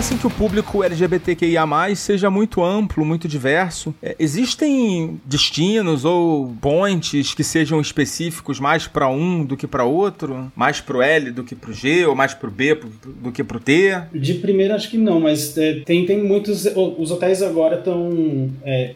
[0.00, 3.94] Assim que o público LGBTQIA+, seja muito amplo, muito diverso.
[4.02, 10.50] É, existem destinos ou points que sejam específicos mais para um do que para outro?
[10.56, 12.90] Mais pro L do que pro G, ou mais pro B pro-
[13.22, 13.92] do que pro T?
[14.14, 16.64] De primeira acho que não, mas é, tem, tem muitos.
[16.64, 18.10] o- Os hotéis agora estão.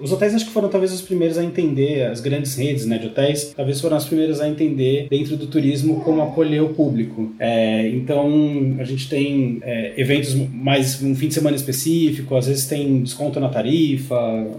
[0.01, 3.09] os hotéis acho que foram talvez os primeiros a entender, as grandes redes né, de
[3.09, 7.35] hotéis, talvez foram as primeiras a entender dentro do turismo como acolher o público.
[7.39, 12.67] É, então a gente tem é, eventos mais um fim de semana específico, às vezes
[12.67, 14.17] tem desconto na tarifa,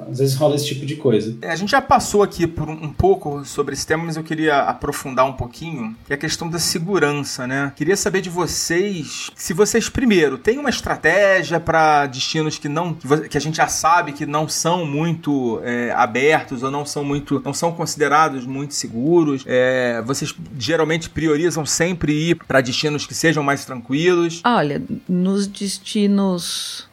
[0.09, 1.35] às vezes rola esse tipo de coisa.
[1.41, 4.23] É, A gente já passou aqui por um, um pouco sobre esse tema, mas eu
[4.23, 7.71] queria aprofundar um pouquinho, que é a questão da segurança, né?
[7.75, 13.37] Queria saber de vocês, se vocês primeiro têm uma estratégia para destinos que não, que
[13.37, 17.53] a gente já sabe que não são muito é, abertos ou não são muito, não
[17.53, 19.43] são considerados muito seguros.
[19.45, 24.41] É, vocês geralmente priorizam sempre ir para destinos que sejam mais tranquilos.
[24.45, 26.24] Olha, nos destinos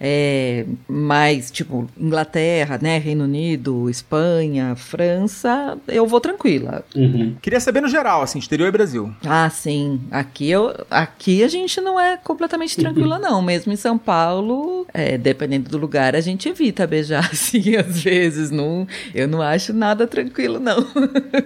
[0.00, 6.84] é, mais, tipo, Inglaterra, né, Reino Unido, Espanha, França, eu vou tranquila.
[6.94, 7.34] Uhum.
[7.40, 9.12] Queria saber no geral, assim, exterior e Brasil.
[9.24, 10.00] Ah, sim.
[10.10, 13.40] Aqui, eu, aqui a gente não é completamente tranquila, não.
[13.42, 18.50] Mesmo em São Paulo, é, dependendo do lugar, a gente evita beijar, assim, às vezes.
[18.50, 20.84] Não, eu não acho nada tranquilo, não.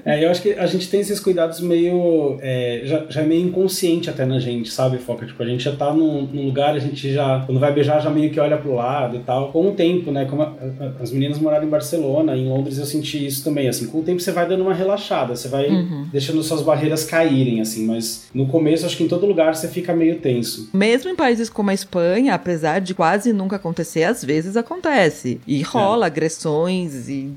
[0.05, 2.39] É, eu acho que a gente tem esses cuidados meio.
[2.41, 5.27] é, já, já é meio inconsciente até na gente, sabe, Foca?
[5.27, 7.43] Tipo, a gente já tá num, num lugar, a gente já.
[7.47, 9.53] Quando vai beijar, já meio que olha pro lado e tal.
[9.53, 10.25] Com o tempo, né?
[10.25, 10.47] Como a-
[10.81, 13.69] a- as meninas moraram em Barcelona, em Londres eu senti isso também.
[13.69, 15.69] Assim, com o tempo você vai dando uma relaxada, você vai
[16.11, 17.87] deixando suas barreiras caírem, assim.
[17.87, 20.71] Mas no começo, acho que em todo lugar você fica meio tenso.
[20.75, 25.41] Mesmo em países como a Espanha, apesar de quase nunca acontecer, às vezes acontece.
[25.47, 27.31] E rola agressões e,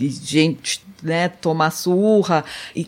[0.00, 2.44] e gente, né, tomar surra.
[2.74, 2.86] E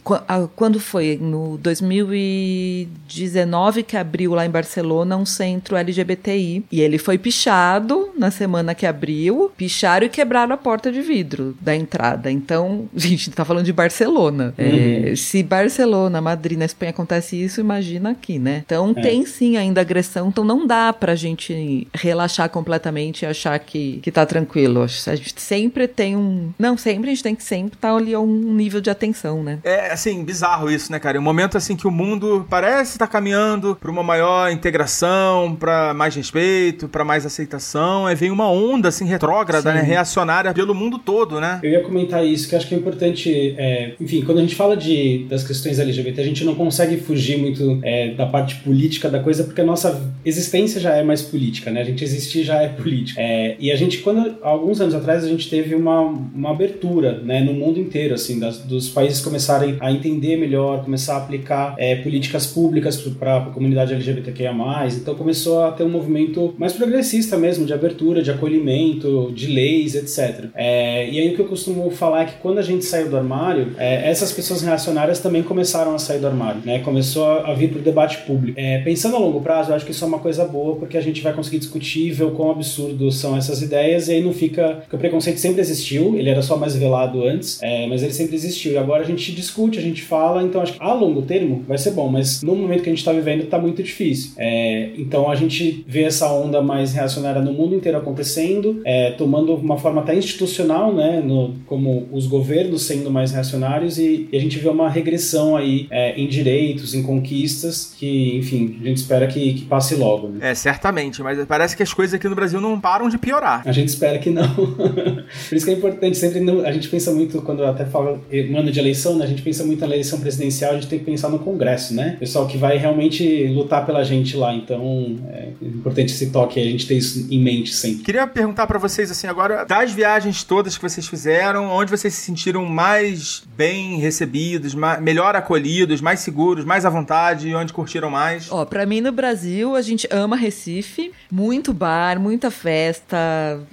[0.55, 1.18] quando foi?
[1.20, 6.64] No 2019 que abriu lá em Barcelona um centro LGBTI.
[6.70, 9.50] E ele foi pichado na semana que abriu.
[9.57, 12.31] Picharam e quebraram a porta de vidro da entrada.
[12.31, 14.55] Então, gente, tá falando de Barcelona.
[14.59, 18.62] É, se Barcelona, Madrid, na Espanha acontece isso, imagina aqui, né?
[18.64, 19.00] Então É.
[19.03, 24.11] tem sim ainda agressão, então não dá pra gente relaxar completamente e achar que, que
[24.11, 24.83] tá tranquilo.
[24.83, 26.50] A gente sempre tem um.
[26.59, 29.59] Não, sempre a gente tem que sempre estar ali a um nível de atenção, né?
[29.64, 31.19] É, assim, bizarro isso, né, cara?
[31.19, 35.95] Um momento assim que o mundo parece estar tá caminhando para uma maior integração, para
[35.95, 39.79] mais respeito, para mais aceitação, aí vem uma onda assim retrógrada, Sim.
[39.79, 41.61] né, reacionária pelo mundo todo, né?
[41.62, 44.77] Eu ia comentar isso, que acho que é importante, é, enfim, quando a gente fala
[44.77, 49.21] de, das questões LGBT, a gente não consegue fugir muito é, da parte política da
[49.21, 51.81] coisa, porque a nossa existência já é mais política, né?
[51.81, 53.21] A gente existir já é política.
[53.21, 57.40] É, e a gente, quando, alguns anos atrás, a gente teve uma, uma abertura, né,
[57.40, 61.96] no mundo inteiro, assim, das, dos países começarem a entender melhor, começar a aplicar é,
[61.96, 64.52] políticas públicas para a comunidade LGBTQIA+.
[64.96, 69.94] Então começou a ter um movimento mais progressista mesmo, de abertura, de acolhimento, de leis,
[69.94, 70.46] etc.
[70.54, 73.16] É, e aí o que eu costumo falar é que quando a gente saiu do
[73.16, 76.80] armário, é, essas pessoas reacionárias também começaram a sair do armário, né?
[76.80, 78.59] Começou a vir para o debate público.
[78.59, 81.00] É, pensando a longo prazo, eu acho que isso é uma coisa boa, porque a
[81.00, 84.78] gente vai conseguir discutir, ver o quão absurdo são essas ideias, e aí não fica...
[84.80, 88.35] Porque o preconceito sempre existiu, ele era só mais velado antes, é, mas ele sempre
[88.35, 88.73] existiu.
[88.73, 91.79] E agora a gente discute, a gente fala, então acho que a longo termo vai
[91.79, 94.33] ser bom, mas no momento que a gente está vivendo está muito difícil.
[94.37, 99.55] É, então a gente vê essa onda mais reacionária no mundo inteiro acontecendo, é, tomando
[99.55, 104.40] uma forma até institucional, né, no, como os governos sendo mais reacionários, e, e a
[104.40, 109.27] gente vê uma regressão aí é, em direitos, em conquistas, que, enfim, a gente espera
[109.27, 110.29] que, que passe logo.
[110.29, 110.51] Né?
[110.51, 113.62] É, certamente, mas parece que as coisas aqui no Brasil não param de piorar.
[113.64, 114.49] A gente espera que não.
[115.49, 118.70] Por isso que é importante sempre, a gente pensa muito, quando até fala um ano
[118.70, 121.28] de eleição, né, a gente pensa muito na eleição presidencial, a gente tem que pensar
[121.28, 122.16] no Congresso, né?
[122.18, 126.87] Pessoal que vai realmente lutar pela gente lá, então é importante esse toque, a gente
[126.87, 128.04] ter isso em mente sempre.
[128.04, 132.22] Queria perguntar para vocês, assim, agora, das viagens todas que vocês fizeram, onde vocês se
[132.22, 138.50] sentiram mais bem recebidos, mais, melhor acolhidos, mais seguros, mais à vontade, onde curtiram mais?
[138.50, 143.16] Ó, pra mim no Brasil, a gente ama Recife, muito bar, muita festa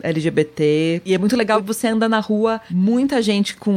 [0.02, 3.72] LGBT, e é muito legal você andar na rua, muita gente com,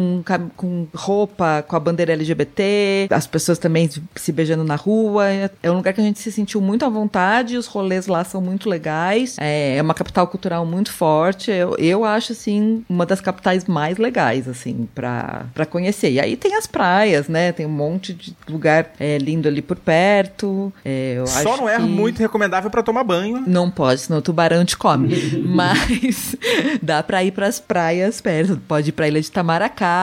[0.56, 5.74] com roupa, com a bandeira LGBT, as pessoas também se beijando na rua, é um
[5.74, 9.36] lugar que a gente se sentiu muito à vontade, os rolês lá são muito legais,
[9.38, 13.98] é, é uma capital cultural muito forte, eu, eu acho, assim, uma das capitais mais
[13.98, 16.10] legais, assim, pra, pra conhecer.
[16.12, 19.76] E aí tem as praias, né, tem um monte de lugar é, lindo ali por
[19.76, 21.82] perto, é, Só não é que...
[21.82, 23.42] muito recomendável para tomar banho.
[23.46, 25.14] Não pode, senão o tubarão te come.
[25.44, 26.36] Mas
[26.82, 29.93] dá pra ir pras praias perto, pode ir pra Ilha de Tamaracá,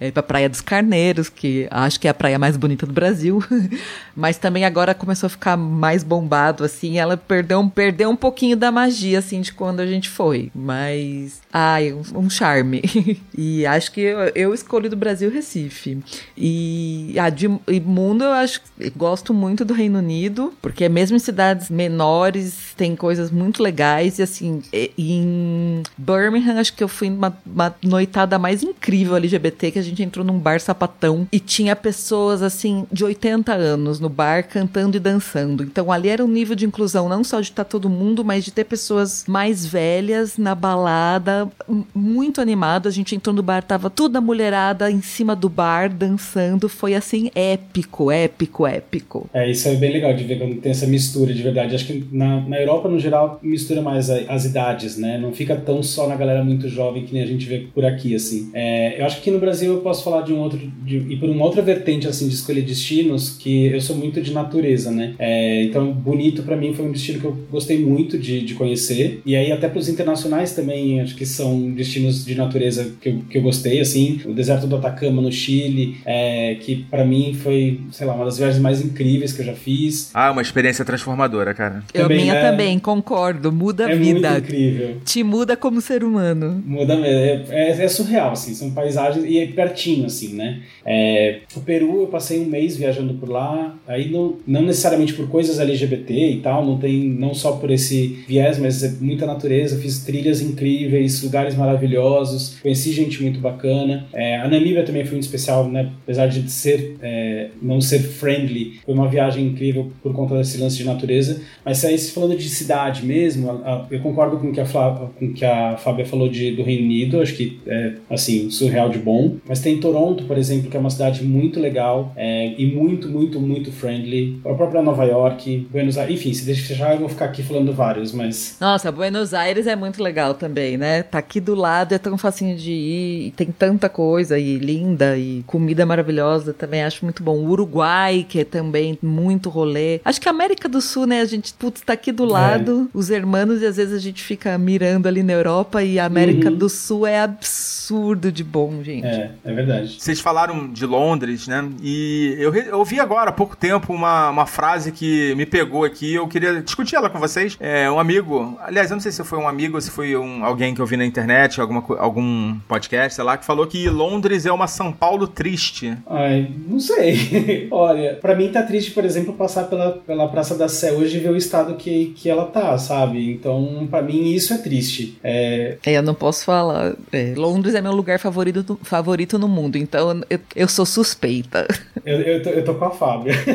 [0.00, 3.42] é, pra Praia dos Carneiros, que acho que é a praia mais bonita do Brasil.
[4.14, 8.72] Mas também agora começou a ficar mais bombado, assim, ela perdeu, perdeu um pouquinho da
[8.72, 10.50] magia, assim, de quando a gente foi.
[10.54, 12.82] Mas, ai, um, um charme.
[13.36, 15.98] e acho que eu, eu, escolhi do Brasil Recife.
[16.36, 18.60] E, ah, de e mundo eu acho
[18.96, 24.18] gosto muito do Reino Unido, porque mesmo em cidades menores tem coisas muito legais.
[24.18, 29.78] E assim, em Birmingham, acho que eu fui uma, uma noitada mais incrível LGBT, que
[29.78, 34.46] a gente entrou num bar sapatão e tinha pessoas assim de 80 anos no bar
[34.48, 35.62] cantando e dançando.
[35.62, 38.50] Então ali era um nível de inclusão não só de estar todo mundo, mas de
[38.50, 41.48] ter pessoas mais velhas na balada,
[41.94, 42.88] muito animado.
[42.88, 46.68] A gente entrou no bar, tava toda mulherada em cima do bar dançando.
[46.68, 49.30] Foi assim épico, épico, épico.
[49.32, 51.74] É, isso é bem legal de ver quando tem essa mistura de verdade.
[51.74, 55.18] Acho que na, na Europa, no geral, mistura mais as idades, né?
[55.18, 58.14] Não fica tão só na galera muito jovem que nem a gente vê por aqui,
[58.14, 58.50] assim.
[58.52, 61.16] É, eu acho que aqui no Brasil eu posso falar de um outro, de, e
[61.16, 65.14] por uma outra vertente, assim, de escolher destinos, que eu sou muito de natureza, né?
[65.18, 69.20] É, então, Bonito para mim foi um destino que eu gostei muito de, de conhecer.
[69.24, 73.38] E aí, até pros internacionais também, acho que são destinos de natureza que eu, que
[73.38, 74.20] eu gostei, assim.
[74.24, 78.38] O deserto do Atacama, no Chile, é, que para mim foi, sei lá, uma das
[78.38, 80.10] viagens mais incríveis que eu já fiz.
[80.14, 81.82] Ah, uma experiência transformadora, cara.
[81.92, 83.52] Eu também, minha é, também, concordo.
[83.52, 84.30] Muda a é vida.
[84.30, 84.96] Muito incrível.
[85.04, 86.62] Te muda como ser humano.
[86.64, 87.06] Muda mesmo.
[87.52, 88.54] É, é, é surreal, assim.
[88.54, 90.62] São paisagens e é pertinho, assim, né?
[90.84, 93.76] É, o Peru, eu passei um mês viajando por lá.
[93.86, 98.24] Aí não, não necessariamente por coisas LGBT e tal, não tem não só por esse
[98.26, 99.78] viés, mas é muita natureza.
[99.78, 104.06] Fiz trilhas incríveis, lugares maravilhosos, conheci gente muito bacana.
[104.12, 105.92] É, a Namíbia também foi um especial, né?
[106.02, 110.76] Apesar de ser é, não ser friendly, foi uma viagem incrível por conta desse lance
[110.76, 111.40] de natureza.
[111.64, 115.10] Mas aí, falando de cidade mesmo, a, a, eu concordo com o que a, Flá,
[115.18, 117.20] com que a Fábia falou de, do Reino Unido.
[117.20, 119.36] Acho que é assim surreal de bom.
[119.46, 123.40] Mas tem Toronto, por exemplo, que é uma cidade muito legal é, e muito, muito,
[123.40, 124.40] muito friendly.
[124.44, 128.12] A própria Nova York, Buenos Aires, enfim, se deixar eu vou ficar aqui falando vários,
[128.12, 128.56] mas.
[128.60, 131.02] Nossa, Buenos Aires é muito legal também, né?
[131.02, 135.42] Tá aqui do lado, é tão facinho de ir, tem tanta coisa e linda e
[135.46, 137.36] comida maravilhosa, também acho muito bom.
[137.36, 140.00] O Uruguai, que é também muito rolê.
[140.04, 141.20] Acho que a América do Sul, né?
[141.20, 142.28] A gente, putz, tá aqui do é.
[142.28, 142.98] lado, é.
[142.98, 146.50] os hermanos, e às vezes a gente fica mirando ali na Europa e a América
[146.50, 146.56] uhum.
[146.56, 149.06] do Sul é absurdo de bom, gente.
[149.06, 149.96] É, é verdade.
[149.98, 151.68] Vocês falaram de Londres, né?
[151.82, 156.14] E eu, ouvi agora há pouco tempo uma, uma frase que me pegou aqui.
[156.14, 157.56] Eu queria discutir ela com vocês.
[157.60, 160.44] É um amigo, aliás, eu não sei se foi um amigo ou se foi um,
[160.44, 164.46] alguém que eu vi na internet, alguma, algum podcast, sei lá, que falou que Londres
[164.46, 165.96] é uma São Paulo triste.
[166.08, 167.68] Ai, não sei.
[167.70, 171.20] Olha, pra mim tá triste, por exemplo, passar pela, pela Praça da Sé hoje e
[171.20, 173.32] ver o estado que, que ela tá, sabe?
[173.32, 175.18] Então, pra mim, isso é triste.
[175.22, 176.94] É, É, eu não posso falar.
[177.12, 181.66] É, Londres é meu lugar favorito, do- favorito no mundo, então eu, eu sou suspeita.
[182.04, 183.32] eu, eu, tô, eu tô com a Fábia.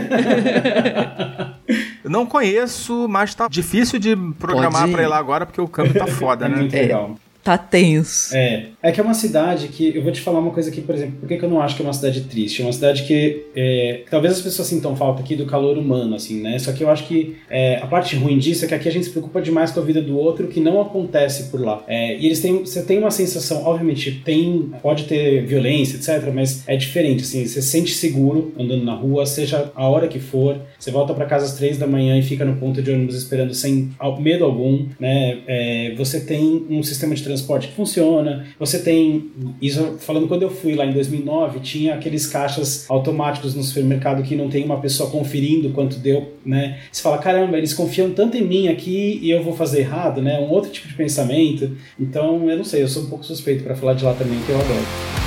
[2.04, 4.94] Eu não conheço, mas tá difícil de programar Pode ir.
[4.94, 6.58] pra ir lá agora porque o câmbio tá foda, é né?
[6.58, 7.16] muito legal.
[7.44, 8.36] Tá tenso.
[8.36, 10.94] É, é que é uma cidade que, eu vou te falar uma coisa aqui, por
[10.94, 12.62] exemplo, por que, que eu não acho que é uma cidade triste?
[12.62, 16.40] É uma cidade que, é, talvez as pessoas sintam falta aqui do calor humano, assim,
[16.40, 16.60] né?
[16.60, 19.06] Só que eu acho que é, a parte ruim disso é que aqui a gente
[19.06, 21.84] se preocupa demais com a vida do outro, que não acontece por lá.
[21.88, 26.64] É, e eles têm, você tem uma sensação, obviamente, tem, pode ter violência, etc, mas
[26.68, 30.58] é diferente, assim, você se sente seguro andando na rua, seja a hora que for,
[30.78, 33.54] você volta para casa às três da manhã e fica no ponto de ônibus esperando
[33.54, 33.90] sem
[34.20, 35.40] medo algum, né?
[35.48, 40.50] É, você tem um sistema de transporte que funciona, você tem, isso falando quando eu
[40.50, 45.10] fui lá em 2009, tinha aqueles caixas automáticos no supermercado que não tem uma pessoa
[45.10, 46.80] conferindo quanto deu, né?
[46.92, 50.40] Você fala, caramba, eles confiam tanto em mim aqui e eu vou fazer errado, né?
[50.40, 51.72] Um outro tipo de pensamento.
[52.00, 54.50] Então, eu não sei, eu sou um pouco suspeito para falar de lá também, que
[54.50, 55.21] eu adoro.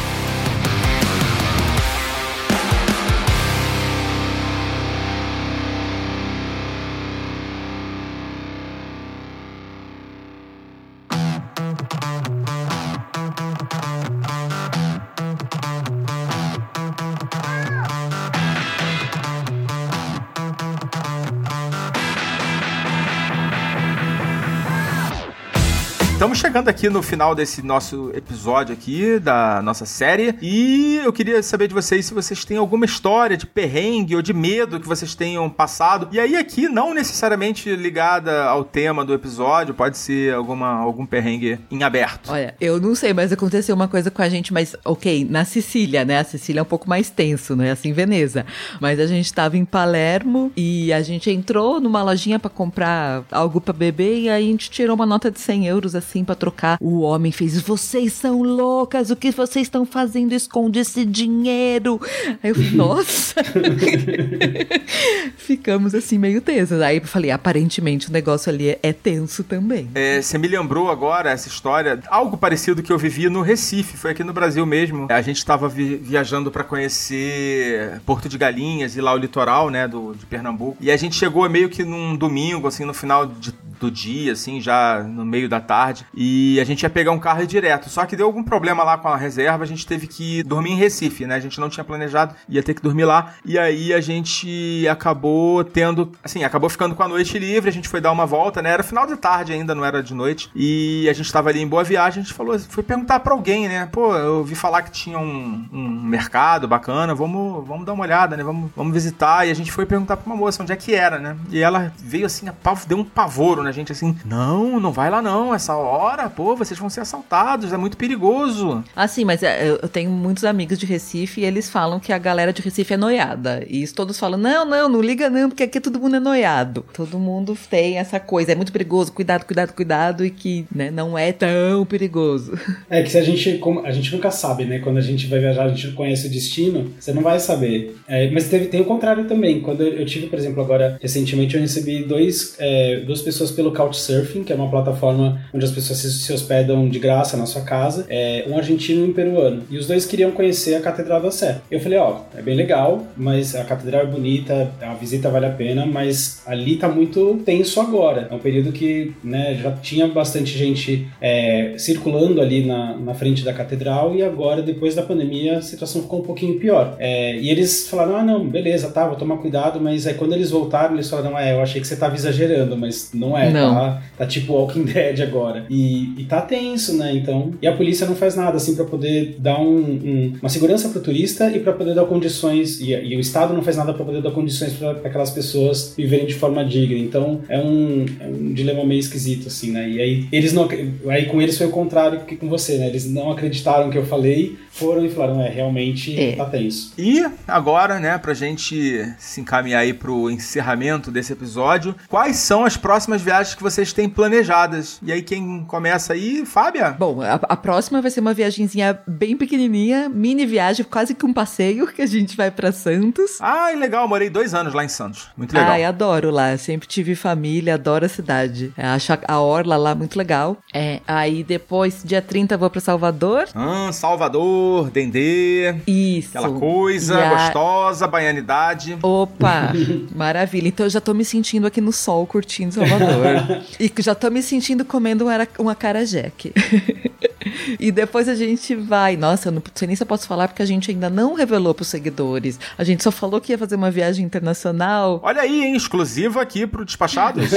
[26.54, 31.66] Chegando aqui no final desse nosso episódio aqui, da nossa série, e eu queria saber
[31.66, 35.50] de vocês se vocês têm alguma história de perrengue ou de medo que vocês tenham
[35.50, 36.06] passado.
[36.12, 41.58] E aí aqui, não necessariamente ligada ao tema do episódio, pode ser alguma, algum perrengue
[41.72, 42.30] em aberto.
[42.30, 46.04] Olha, eu não sei, mas aconteceu uma coisa com a gente, mas ok, na Sicília,
[46.04, 46.20] né?
[46.20, 48.46] A Sicília é um pouco mais tenso, não é assim Veneza.
[48.80, 53.60] Mas a gente tava em Palermo e a gente entrou numa lojinha pra comprar algo
[53.60, 56.78] pra beber e aí a gente tirou uma nota de 100 euros assim pra trocar.
[56.80, 60.32] O homem fez: Vocês são loucas, o que vocês estão fazendo?
[60.32, 62.00] Esconde esse dinheiro.
[62.42, 63.34] Aí eu falei: Nossa.
[65.36, 66.80] Ficamos assim meio tensos.
[66.80, 69.88] Aí eu falei: Aparentemente o negócio ali é- tenso também.
[69.94, 74.12] É, você me lembrou agora essa história, algo parecido que eu vivi no Recife, foi
[74.12, 75.06] aqui no Brasil mesmo.
[75.10, 80.14] A gente estava viajando para conhecer Porto de Galinhas e lá o litoral, né, do,
[80.14, 80.76] de Pernambuco.
[80.80, 84.60] E a gente chegou meio que num domingo, assim, no final de- do dia, assim,
[84.60, 86.06] já no meio da tarde.
[86.14, 87.88] E a gente ia pegar um carro e ir direto.
[87.88, 90.76] Só que deu algum problema lá com a reserva, a gente teve que dormir em
[90.76, 91.34] Recife, né?
[91.34, 93.34] A gente não tinha planejado, ia ter que dormir lá.
[93.44, 97.88] E aí a gente acabou tendo, assim, acabou ficando com a noite livre, a gente
[97.88, 98.70] foi dar uma volta, né?
[98.70, 100.50] Era final de tarde ainda, não era de noite.
[100.54, 103.68] E a gente tava ali em Boa Viagem, a gente falou, foi perguntar pra alguém,
[103.68, 103.88] né?
[103.90, 108.36] Pô, eu ouvi falar que tinha um, um mercado bacana, vamos, vamos dar uma olhada,
[108.36, 108.44] né?
[108.44, 109.46] Vamos, vamos visitar.
[109.46, 111.36] E a gente foi perguntar pra uma moça onde é que era, né?
[111.50, 112.46] E ela veio assim,
[112.86, 116.78] deu um pavoro na gente, assim, não, não vai lá não, essa hora, pô, vocês
[116.78, 118.84] vão ser assaltados, é muito perigoso.
[118.94, 122.52] Assim, mas é, eu tenho muitos amigos de Recife e eles falam que a galera
[122.52, 123.64] de Recife é noiada.
[123.68, 126.84] E todos falam: não, não, não liga não, porque aqui todo mundo é noiado.
[126.92, 131.16] Todo mundo tem essa coisa, é muito perigoso, cuidado, cuidado, cuidado, e que né, não
[131.18, 132.52] é tão perigoso.
[132.90, 134.78] É que se a gente, como- a gente nunca sabe, né?
[134.78, 137.96] Quando a gente vai viajar, a gente não conhece o destino, você não vai saber.
[138.06, 139.60] É, mas teve, tem o contrário também.
[139.60, 143.72] Quando eu, eu tive, por exemplo, agora, recentemente, eu recebi dois, é, duas pessoas pelo
[143.72, 147.62] Couchsurfing, que é uma plataforma onde as pessoas se, se hospedam de graça na sua
[147.62, 149.62] casa, é, um argentino e um peruano.
[149.70, 151.60] E os dois queriam conhecer a Catedral da Sé.
[151.70, 155.50] Eu falei, ó, é bem legal, mas a catedral é bonita, a visita vale a
[155.50, 158.28] pena, mas ali tá muito tenso agora.
[158.30, 163.44] É um período que né, já tinha bastante gente é, circulando ali na, na frente
[163.44, 166.96] da catedral e agora, depois da pandemia, a situação ficou um pouquinho pior.
[166.98, 170.50] É, e eles falaram, ah, não, beleza, tá, vou tomar cuidado, mas aí quando eles
[170.50, 173.74] voltaram, eles falaram, ah, eu achei que você tava exagerando, mas não é, Não.
[173.74, 174.02] tá?
[174.18, 175.66] Tá tipo Walking Dead agora.
[175.68, 177.52] E, e tá tenso, né, então...
[177.60, 181.00] E a polícia não faz nada, assim, pra poder dar um, um- uma segurança pro
[181.00, 184.22] turista e pra poder dar condições, e, e o Estado não faz nada pra poder
[184.22, 186.98] dar condições pra aquelas pessoas viverem de forma digna.
[186.98, 189.88] Então, é um, é um dilema meio esquisito, assim, né?
[189.88, 190.68] E aí, eles não...
[191.08, 192.86] Aí com eles foi o contrário que com você, né?
[192.86, 196.32] Eles não acreditaram que eu falei, foram e falaram, é, realmente É.
[196.36, 196.92] tá tenso.
[196.98, 202.76] E agora, né, pra gente se encaminhar aí pro encerramento desse episódio, quais são as
[202.76, 204.98] próximas viagens viagens que vocês têm planejadas.
[205.02, 206.90] E aí, quem começa aí, Fábia?
[206.96, 211.32] Bom, a, a próxima vai ser uma viagenzinha bem pequenininha, mini viagem, quase que um
[211.32, 213.38] passeio, que a gente vai pra Santos.
[213.40, 215.28] Ai, legal, morei dois anos lá em Santos.
[215.36, 215.72] Muito legal.
[215.72, 216.56] Ai, adoro lá.
[216.56, 218.72] Sempre tive família, adoro a cidade.
[218.76, 220.56] É, acho a, orla lá muito legal.
[220.72, 223.48] É, aí depois, dia 30, vou pra Salvador.
[223.54, 225.74] Ah, Salvador, Dendê.
[225.86, 226.38] Isso.
[226.38, 228.96] Aquela coisa a- gostosa, baianidade.
[229.02, 229.72] Opa,
[230.14, 230.68] maravilha.
[230.68, 233.23] Então eu já tô me sentindo aqui no sol, curtindo Salvador.
[233.80, 236.52] e já tô me sentindo comendo um, ara- acarajé aqui.
[237.78, 239.16] E depois a gente vai.
[239.16, 241.74] Nossa, eu não sei nem se eu posso falar porque a gente ainda não revelou
[241.74, 242.58] pros seguidores.
[242.76, 245.20] A gente só falou que ia fazer uma viagem internacional.
[245.22, 245.76] Olha aí, hein?
[245.76, 247.50] Exclusiva aqui pro Despachados.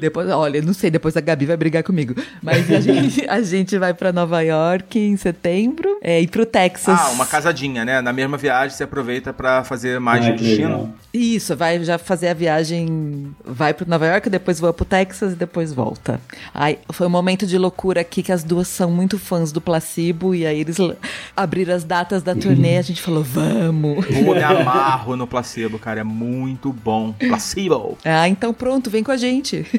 [0.00, 2.14] Depois, olha, eu não sei, depois a Gabi vai brigar comigo.
[2.42, 6.98] Mas a gente, a gente vai pra Nova York em setembro é, e pro Texas.
[6.98, 8.00] Ah, uma casadinha, né?
[8.00, 10.94] Na mesma viagem você aproveita pra fazer mais Ai, de destino.
[11.12, 15.36] Isso, vai já fazer a viagem, vai pro Nova York, depois voa pro Texas e
[15.36, 16.20] depois volta.
[16.54, 20.34] Aí foi um momento de loucura aqui que as duas são muito fãs do Placebo
[20.34, 20.76] e aí eles
[21.36, 24.04] abriram as datas da turnê, a gente falou, vamos.
[24.06, 26.00] Pô, me amarro no placebo, cara.
[26.00, 27.12] É muito bom.
[27.12, 27.96] Placebo.
[28.04, 29.64] Ah, então pronto, vem com a gente.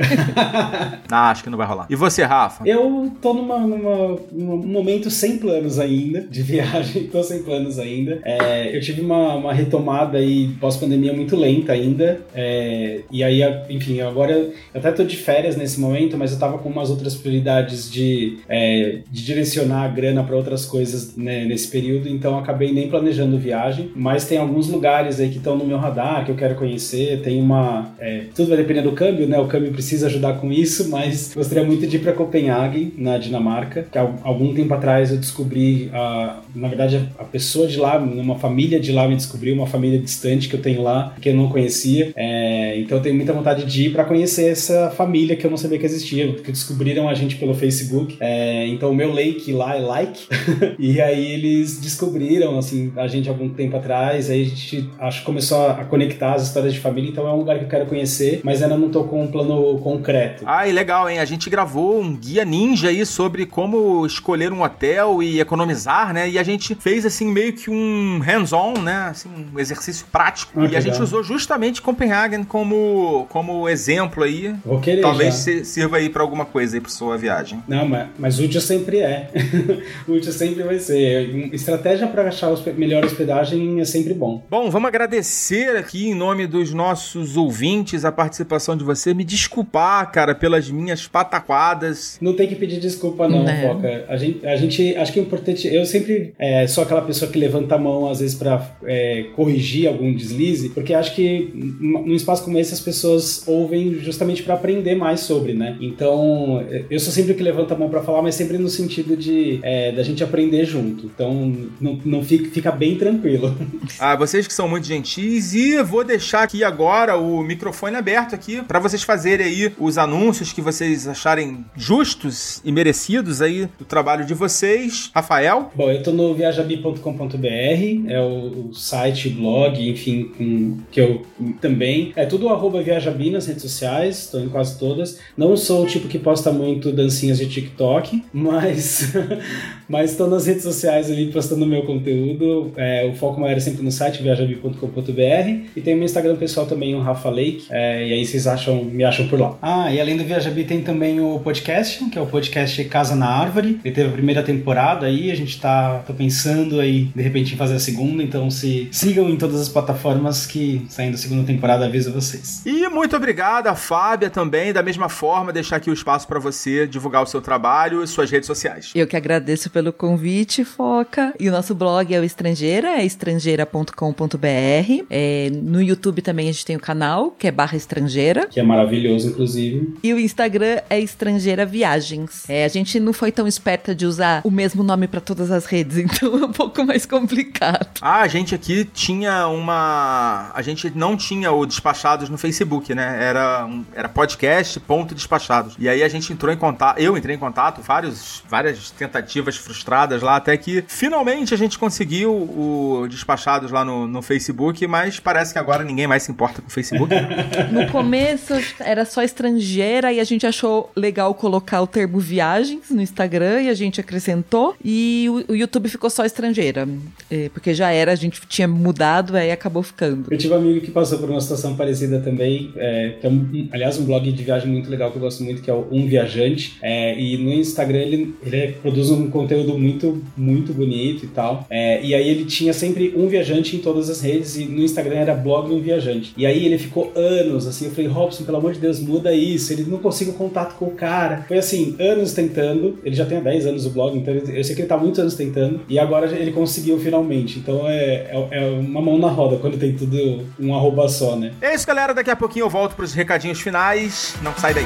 [1.11, 1.85] Ah, acho que não vai rolar.
[1.89, 2.67] E você, Rafa?
[2.67, 8.19] Eu tô numa, numa- num momento sem planos ainda, de viagem, tô sem planos ainda.
[8.23, 12.21] É, eu tive uma, uma retomada aí pós-pandemia muito lenta ainda.
[12.33, 16.57] é, e aí, enfim, agora eu até tô de férias nesse momento, mas eu tava
[16.57, 21.69] com umas outras prioridades de, é, de direcionar a grana para outras coisas né, nesse
[21.69, 23.91] período, então acabei nem planejando viagem.
[23.95, 27.21] Mas tem alguns lugares aí que estão no meu radar que eu quero conhecer.
[27.21, 27.93] Tem uma.
[27.99, 29.39] é, tudo vai depender do câmbio, né?
[29.39, 33.87] O câmbio precisa ajudar com isso, mas gostaria muito de ir para Copenhague, na Dinamarca.
[33.91, 38.37] Que há algum tempo atrás eu descobri, a, na verdade, a pessoa de lá, uma
[38.37, 41.49] família de lá me descobriu, uma família distante que eu tenho lá, que eu não
[41.49, 42.11] conhecia.
[42.15, 45.57] É, então eu tenho muita vontade de ir para conhecer essa família que eu não
[45.57, 48.17] sabia que existia, que descobriram a gente pelo Facebook.
[48.19, 50.27] É, então o meu lake lá é like.
[50.79, 54.29] e aí eles descobriram, assim, a gente algum tempo atrás.
[54.29, 57.09] Aí a gente, acho que começou a conectar as histórias de família.
[57.09, 59.77] Então é um lugar que eu quero conhecer, mas ainda não tô com um plano
[59.79, 60.43] concreto.
[60.45, 61.19] Ai, legal, hein?
[61.19, 66.29] A gente gravou um guia ninja aí sobre como escolher um hotel e economizar, né?
[66.29, 69.07] E a gente fez, assim, meio que um hands-on, né?
[69.09, 70.61] Assim, um exercício prático.
[70.61, 71.03] Ah, e a gente legal.
[71.03, 74.53] usou justamente Copenhagen como, como exemplo aí.
[74.65, 75.63] Vou querer Talvez já.
[75.63, 77.63] sirva aí pra alguma coisa aí pra sua viagem.
[77.67, 79.29] Não, mas, mas útil sempre é.
[80.07, 81.53] útil sempre vai ser.
[81.53, 84.43] Estratégia para achar a melhor hospedagem é sempre bom.
[84.49, 89.13] Bom, vamos agradecer aqui em nome dos nossos ouvintes a participação de você.
[89.13, 92.17] Me desculpar, cara, pelas minhas pataquadas.
[92.21, 93.67] Não tem que pedir desculpa, não, Né.
[93.67, 94.05] Foca.
[94.07, 94.95] A gente, a gente.
[94.95, 95.67] Acho que é importante.
[95.67, 99.87] Eu sempre é, sou aquela pessoa que levanta a mão, às vezes, pra é, corrigir
[99.87, 104.95] algum deslize, porque acho que num espaço como esse as pessoas ouvem justamente pra aprender
[104.95, 105.77] mais sobre, né?
[105.81, 108.69] Então, é, eu sou sempre o que levanta a mão pra falar, mas sempre no
[108.69, 111.07] sentido de é, da gente aprender junto.
[111.07, 113.53] Então, não, não fica, fica bem tranquilo.
[113.99, 118.61] Ah, vocês que são muito gentis e vou deixar aqui agora o microfone aberto aqui
[118.63, 124.25] para vocês fazerem aí os anúncios que vocês acharem justos e merecidos aí do trabalho
[124.25, 125.11] de vocês.
[125.13, 125.71] Rafael?
[125.75, 131.21] Bom, eu tô no viajabi.com.br, é o, o site, blog, enfim, com, que eu
[131.61, 132.11] também.
[132.15, 135.19] É tudo arroba viajabi nas redes sociais, estou em quase todas.
[135.37, 139.13] Não sou o tipo que posta muito dancinhas de TikTok, mas
[139.87, 142.71] mas estou nas redes sociais ali postando meu conteúdo.
[142.75, 146.65] É, o foco maior é sempre no site viajabi.com.br e tem o meu Instagram pessoal
[146.65, 149.57] também, o Rafa Lake, é, e aí vocês acham, me acham por lá.
[149.61, 153.27] Ah, e além do Viajabi tem também o podcast, que é o podcast Casa na
[153.27, 153.79] Árvore.
[153.83, 157.57] Ele teve a primeira temporada aí, a gente tá, tá pensando aí de repente em
[157.57, 161.85] fazer a segunda, então se sigam em todas as plataformas que saindo a segunda temporada
[161.85, 162.61] aviso vocês.
[162.65, 166.62] E muito obrigado a Fábia também, da mesma forma, deixar aqui o espaço para você
[166.89, 168.91] divulgar o seu trabalho e suas redes sociais.
[168.95, 171.33] Eu que agradeço pelo convite, Foca.
[171.39, 175.05] E o nosso blog é o Estrangeira, é estrangeira.com.br.
[175.09, 178.47] É, no YouTube também a gente tem o canal, que é barra estrangeira.
[178.47, 179.95] Que é maravilhoso, inclusive.
[180.03, 182.49] E o Instagram é Estrangeira Viagens.
[182.49, 185.65] É, a gente não foi tão esperta de usar o mesmo nome para todas as
[185.65, 187.87] redes, então é um pouco mais complicado.
[188.01, 190.51] Ah, a gente aqui tinha uma.
[190.53, 193.17] A gente não tinha o Despachados no Facebook, né?
[193.21, 193.83] Era, um...
[193.93, 195.75] era podcast ponto despachados.
[195.79, 196.99] E aí a gente entrou em contato.
[196.99, 202.31] Eu entrei em contato, vários, várias tentativas frustradas lá, até que finalmente a gente conseguiu
[202.33, 206.67] o Despachados lá no, no Facebook, mas parece que agora ninguém mais se importa com
[206.67, 207.13] o Facebook.
[207.71, 213.01] no começo era só estrangeira e a gente achou legal colocar o termo viagens no
[213.01, 214.75] Instagram e a gente acrescentou.
[214.83, 216.87] E o, o YouTube ficou só estrangeira,
[217.29, 220.31] é, porque já era, a gente tinha mudado, aí acabou ficando.
[220.31, 223.69] Eu tive um amigo que passou por uma situação parecida também, é, que é um,
[223.71, 226.07] aliás, um blog de viagem muito legal que eu gosto muito, que é o Um
[226.07, 226.42] Viajante.
[226.81, 231.65] É, e no Instagram ele, ele produz um conteúdo muito, muito bonito e tal.
[231.69, 235.15] É, e aí ele tinha sempre um viajante em todas as redes, e no Instagram
[235.15, 236.33] era blog Um Viajante.
[236.37, 239.71] E aí ele ficou anos assim, eu falei, Robson, pelo amor de Deus, muda isso.
[239.73, 241.43] Ele não conseguiu contato com o cara.
[241.47, 242.99] Foi assim, anos tentando.
[243.03, 245.19] Ele já tem há 10 anos o blog, então eu sei que ele tá muitos
[245.19, 245.81] anos tentando.
[245.89, 247.59] E agora ele conseguiu finalmente.
[247.59, 251.53] Então é, é, é uma mão na roda quando tem tudo um arroba só, né?
[251.61, 252.13] É isso, galera.
[252.13, 254.35] Daqui a pouquinho eu volto pros recadinhos finais.
[254.41, 254.85] Não sai daí.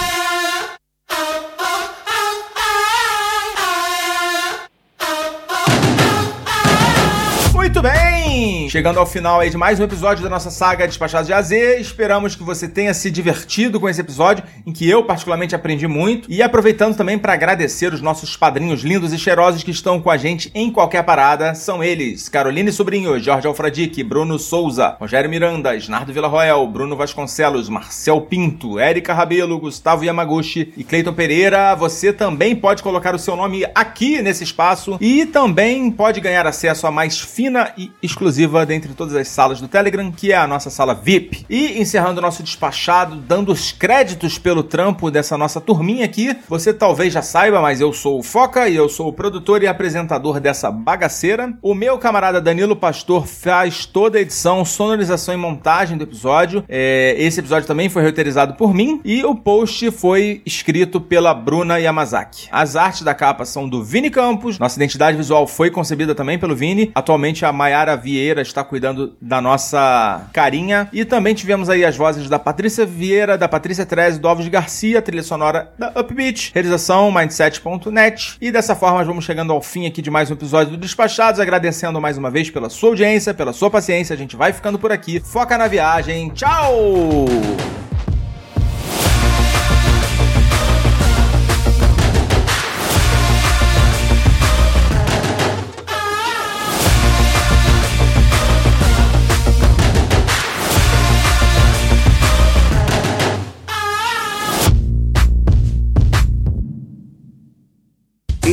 [8.69, 12.35] Chegando ao final aí de mais um episódio da nossa saga Despachados de AZ, esperamos
[12.35, 16.41] que você tenha se divertido com esse episódio, em que eu particularmente aprendi muito, e
[16.41, 20.51] aproveitando também para agradecer os nossos padrinhos lindos e cheirosos que estão com a gente
[20.53, 26.67] em qualquer parada, são eles, Caroline Sobrinho, Jorge Alfradique, Bruno Souza, Rogério Miranda, Snardo Villarroel,
[26.67, 31.73] Bruno Vasconcelos, Marcel Pinto, Érica Rabelo, Gustavo Yamaguchi e Cleiton Pereira.
[31.75, 36.85] Você também pode colocar o seu nome aqui nesse espaço e também pode ganhar acesso
[36.85, 40.69] a mais fina e exclusiva dentre todas as salas do Telegram, que é a nossa
[40.69, 41.45] sala VIP.
[41.49, 46.73] E encerrando o nosso despachado, dando os créditos pelo trampo dessa nossa turminha aqui, você
[46.73, 50.39] talvez já saiba, mas eu sou o Foca e eu sou o produtor e apresentador
[50.39, 51.53] dessa bagaceira.
[51.61, 56.63] O meu camarada Danilo Pastor faz toda a edição, sonorização e montagem do episódio.
[56.67, 61.79] É, esse episódio também foi roteirizado por mim e o post foi escrito pela Bruna
[61.79, 62.47] Yamazaki.
[62.51, 66.55] As artes da capa são do Vini Campos, nossa identidade visual foi concebida também pelo
[66.55, 66.91] Vini.
[66.93, 70.89] Atualmente a Maiara Vieira está cuidando da nossa carinha.
[70.91, 75.01] E também tivemos aí as vozes da Patrícia Vieira, da Patrícia Treze, do Alves Garcia,
[75.01, 78.37] trilha sonora da Upbeat, realização mindset.net.
[78.41, 81.99] E dessa forma vamos chegando ao fim aqui de mais um episódio do Despachados, agradecendo
[82.01, 84.13] mais uma vez pela sua audiência, pela sua paciência.
[84.13, 85.19] A gente vai ficando por aqui.
[85.19, 86.29] Foca na viagem.
[86.29, 87.25] Tchau!